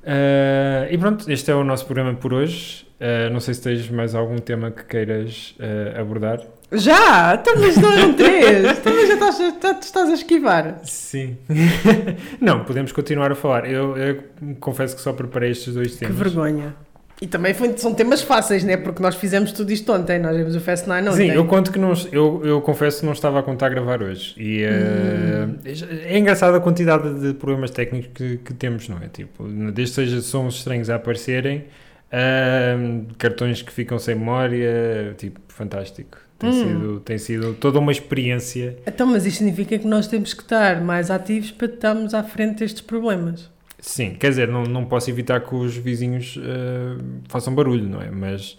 [0.04, 2.86] Uh, e pronto, este é o nosso programa por hoje.
[3.00, 6.40] Uh, não sei se tens mais algum tema que queiras uh, abordar.
[6.72, 7.42] Já!
[7.82, 8.80] Não eram três!
[8.80, 10.80] Também já estás, já estás a esquivar.
[10.84, 11.38] Sim.
[12.40, 13.70] não, podemos continuar a falar.
[13.70, 14.24] Eu, eu
[14.60, 16.18] confesso que só preparei estes dois Que temas.
[16.18, 16.76] vergonha.
[17.22, 18.76] E também foi- são temas fáceis, né?
[18.76, 20.20] Porque nós fizemos tudo isto ontem.
[20.20, 21.30] Nós vimos o Fast Nine ontem.
[21.30, 24.02] Sim, eu conto que não, eu, eu confesso que não estava a contar a gravar
[24.04, 24.34] hoje.
[24.38, 25.58] E uh,
[26.06, 29.08] é engraçado a quantidade de problemas técnicos que, que temos, não é?
[29.08, 31.66] Tipo, desde seja sons estranhos a aparecerem,
[32.12, 36.18] uh, cartões que ficam sem memória, tipo, fantástico.
[36.40, 38.76] Tem, sido, tem sido toda uma experiência.
[38.86, 42.60] Então, mas isto significa que nós temos que estar mais ativos para estarmos à frente
[42.60, 43.50] destes problemas.
[43.86, 48.10] Sim, quer dizer, não, não posso evitar que os vizinhos uh, façam barulho, não é?
[48.10, 48.58] Mas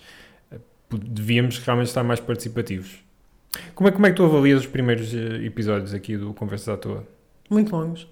[0.52, 0.60] uh,
[0.98, 3.02] devíamos realmente estar mais participativos.
[3.74, 6.76] Como é, como é que tu avalias os primeiros uh, episódios aqui do Conversas à
[6.76, 7.08] Toa?
[7.48, 8.06] Muito longos.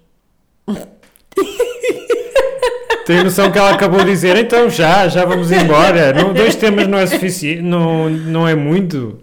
[3.05, 6.13] Tem noção que ela acabou de dizer, então já, já vamos embora.
[6.13, 9.21] Não, dois temas não é suficiente, não, não é muito.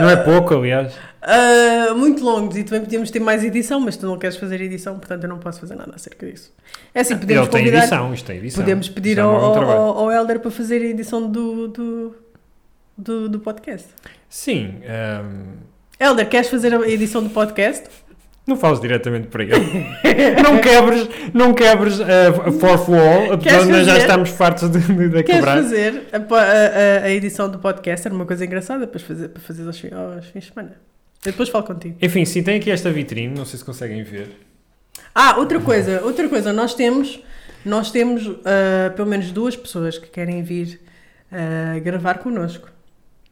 [0.00, 0.94] Não é pouco, aliás.
[1.22, 4.98] Ah, muito longos e também podíamos ter mais edição, mas tu não queres fazer edição,
[4.98, 6.52] portanto eu não posso fazer nada acerca disso.
[6.94, 8.62] É assim, podemos Ele tem convidar, edição, isto tem edição.
[8.62, 9.36] podemos pedir é ao, um
[9.70, 12.16] ao, ao, Helder para fazer a edição do, do,
[12.96, 13.86] do, do podcast.
[14.28, 15.54] Sim, ahm,
[15.98, 17.84] Helder, queres fazer a edição do podcast?
[18.46, 19.54] não fales diretamente para ele.
[20.40, 24.78] não quebres, não quebres a, a fourth wall, apesar de nós já estamos fartos de,
[24.78, 25.56] de, de Queres quebrar.
[25.56, 28.06] fazer a, a- a- edição do podcast?
[28.06, 30.76] Era uma coisa engraçada para fazer, para fazer aos, aos fins de semana.
[31.26, 31.96] Eu depois falo contigo.
[32.00, 34.28] Enfim, sim, tem aqui esta vitrine, não sei se conseguem ver.
[35.14, 37.20] Ah, outra coisa, outra coisa, nós temos,
[37.64, 40.80] nós temos ah, pelo menos duas pessoas que querem vir
[41.32, 42.68] ah, gravar connosco.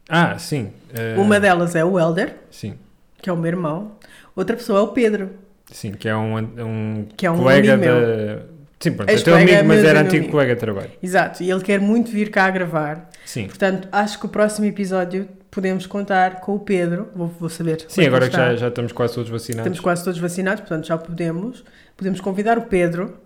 [0.09, 0.71] Ah, sim.
[0.93, 2.75] ah, Uma delas é o Helder, Sim,
[3.21, 3.93] que é o meu irmão.
[4.35, 5.29] Outra pessoa é o Pedro.
[5.71, 8.55] sim, que é um, um Que é um colega amigo da...
[8.77, 10.31] Sim, pronto, é teu Ex-colega amigo, mas era antigo amigo.
[10.31, 10.91] colega de trabalho.
[11.01, 13.09] Exato, e ele quer muito vir cá gravar.
[13.25, 13.47] Sim.
[13.47, 17.07] Portanto, acho que o próximo episódio podemos contar com o Pedro.
[17.15, 17.85] Vou, vou saber.
[17.87, 19.61] Sim, é que agora que já, já estamos quase todos vacinados.
[19.61, 21.63] Estamos quase todos vacinados, portanto já podemos.
[21.95, 23.17] Podemos convidar o Pedro,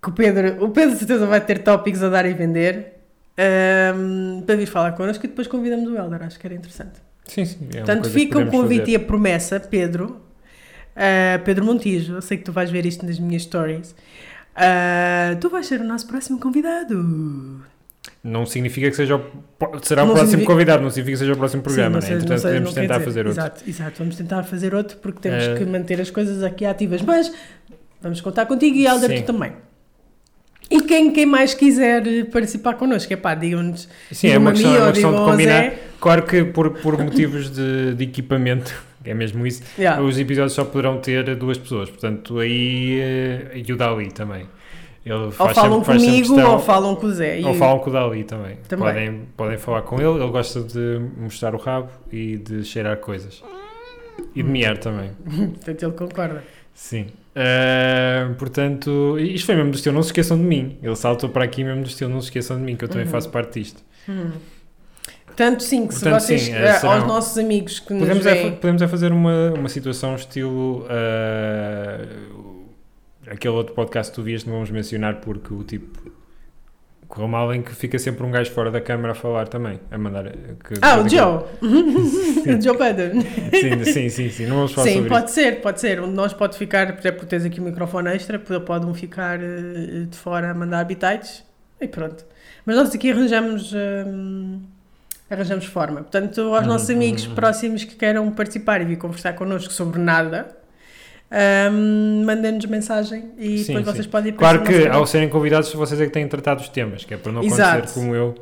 [0.00, 3.00] que o Pedro, o Pedro de certeza vai ter tópicos a dar e vender,
[3.36, 7.00] ahm, para vir falar connosco e depois convidamos o Helder, acho que era interessante.
[7.26, 7.68] Sim, sim.
[7.72, 8.92] é portanto, fica o convite fazer.
[8.92, 10.22] e a promessa, Pedro,
[10.94, 13.94] ah, Pedro Montijo, eu sei que tu vais ver isto nas minhas stories,
[14.54, 17.64] Ah, tu vais ser o nosso próximo convidado.
[18.24, 19.20] Não significa que seja o,
[19.82, 22.06] será o Não próximo significa- convidado, não significa que seja o próximo programa, Sim, né?
[22.06, 23.04] sei- Entretanto, podemos tentar dizer.
[23.04, 23.52] fazer outro.
[23.66, 27.02] Exato, vamos tentar fazer outro porque temos Eh, que manter as coisas aqui ativas.
[27.02, 27.32] Mas
[28.00, 29.22] vamos contar contigo e Helder, Sim.
[29.22, 29.52] tu também.
[30.70, 33.88] E quem, quem mais quiser participar connosco, é pá, digam-nos.
[34.12, 35.62] Sim, é uma questão, mim é uma questão de combinar.
[35.64, 35.78] Zé.
[36.00, 38.72] Claro que por, por motivos de, de equipamento,
[39.04, 40.00] é mesmo isso, Yeah.
[40.00, 41.90] os episódios só poderão ter duas pessoas.
[41.90, 44.46] Portanto, aí eh, e o Dali também.
[45.04, 47.40] Ele Ou falam sempre, comigo questão- ou falam com o Zé.
[47.44, 48.56] Ou falam com o Dali também.
[48.68, 48.86] Também.
[48.86, 53.42] Podem, podem falar com ele, ele gosta de mostrar o rabo e de cheirar coisas.
[54.34, 55.10] E de miar também.
[55.26, 56.44] Portanto, ele concorda.
[56.72, 57.06] Sim.
[57.34, 60.78] Ah, portanto, isto foi mesmo do estilo, não se esqueçam de mim.
[60.82, 63.04] Ele saltou para aqui mesmo do estilo, não se esqueçam de mim, que eu também
[63.06, 63.10] Uhum.
[63.12, 63.82] faço parte disto.
[65.26, 68.26] Portanto, sim, que se Portanto, vocês, sim, eh, serão- aos nossos amigos que nos Podemos
[68.26, 72.04] é, fa- veem, podemos é fazer uma, uma situação estilo ah,
[73.32, 76.10] aquele outro podcast que tu vias, não vamos mencionar porque o tipo
[77.08, 79.98] correu mal em que fica sempre um gajo fora da câmara a falar também, a
[79.98, 80.30] mandar.
[80.30, 81.42] que- Ah, o Joe!
[81.60, 83.20] o Joe Biden.
[83.52, 86.00] Sim, sim, sim, sim, não vamos falar Sim, pode ser, pode ser.
[86.00, 89.38] Um de nós pode ficar, por exemplo, tens aqui o microfone extra, pode um ficar
[89.42, 91.44] eh, de fora a mandar habitats
[91.80, 92.24] e pronto.
[92.64, 94.62] Mas nós aqui arranjamos, hum,
[95.28, 96.00] arranjamos forma.
[96.00, 97.34] Portanto, aos nossos Uhum, amigos uhum.
[97.34, 100.56] próximos que queiram participar e vir conversar connosco sobre nada,
[102.24, 103.92] mandem-nos mensagem e Sim, depois sim.
[103.92, 107.04] vocês podem ir Claro que ao serem convidados, vocês é que têm tratado os temas,
[107.04, 107.78] que é para não Exato.
[107.78, 108.34] acontecer como eu,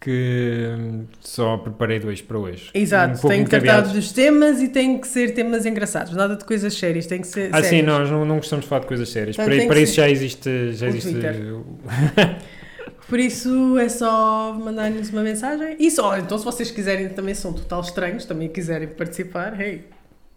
[0.00, 2.70] que hum, só preparei dois para hoje.
[2.74, 6.44] Exato, Um têm que tratar dos temas e têm que ser temas engraçados, nada de
[6.44, 9.08] coisas sérias, tem que ser Ah, sim, nós não, não gostamos de falar de coisas
[9.08, 9.36] sérias.
[9.36, 10.72] Portanto, Para, tem para isso ser- já existe.
[10.74, 11.16] Já o existe.
[13.08, 15.76] Por isso é só mandar-nos uma mensagem.
[15.78, 19.84] E só, então se vocês quiserem, também são total estranhos, também quiserem participar, hey.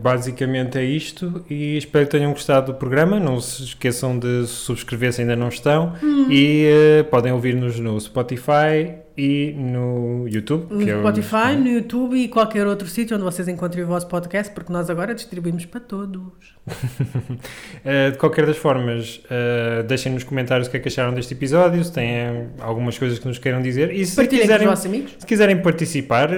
[0.02, 3.20] Basicamente é isto e espero que tenham gostado do programa.
[3.20, 6.28] Não se esqueçam de subscrever se ainda não estão Hum.
[6.32, 6.66] e
[7.00, 10.74] eh, podem ouvir-nos no Spotify e no YouTube.
[10.74, 14.08] No é o- Spotify, no YouTube e qualquer outro sítio onde vocês encontrem o vosso
[14.08, 16.56] podcast, porque nós agora distribuímos para todos.
[17.84, 21.34] Eh, de qualquer das formas, eh, deixem nos comentários o que é que acharam deste
[21.34, 25.62] episódio, se têm algumas coisas que nos queiram dizer e se Partilhem quiserem, se quiserem
[25.62, 26.30] participar,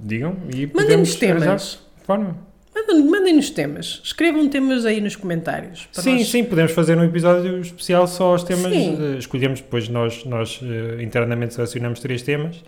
[0.00, 1.83] digam e Mandem-nos podemos temas.
[2.04, 2.36] Forma.
[2.74, 4.00] Mandem- Mandem-nos temas.
[4.04, 5.88] Escrevam temas aí nos comentários.
[5.92, 8.72] Sim, nós- sim, podemos fazer um episódio especial só aos temas.
[8.72, 8.98] Sim.
[9.14, 12.64] eh, escolhemos depois, nós, nós eh, internamente selecionamos três temas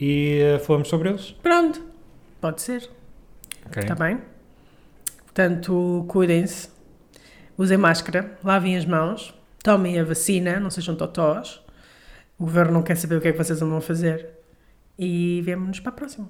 [0.00, 1.32] e eh, falamos sobre eles.
[1.42, 1.82] Pronto,
[2.40, 2.88] pode ser.
[3.66, 3.82] Ok?
[3.82, 4.18] Está bem?
[5.24, 6.68] Portanto, cuidem-se,
[7.56, 11.60] usem máscara, lavem as mãos, tomem a vacina, não sejam totós.
[12.38, 14.30] O governo não quer saber o que é que vocês andam a fazer.
[14.98, 16.28] E vemo-nos para a próxima.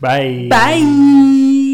[0.00, 1.71] 拜。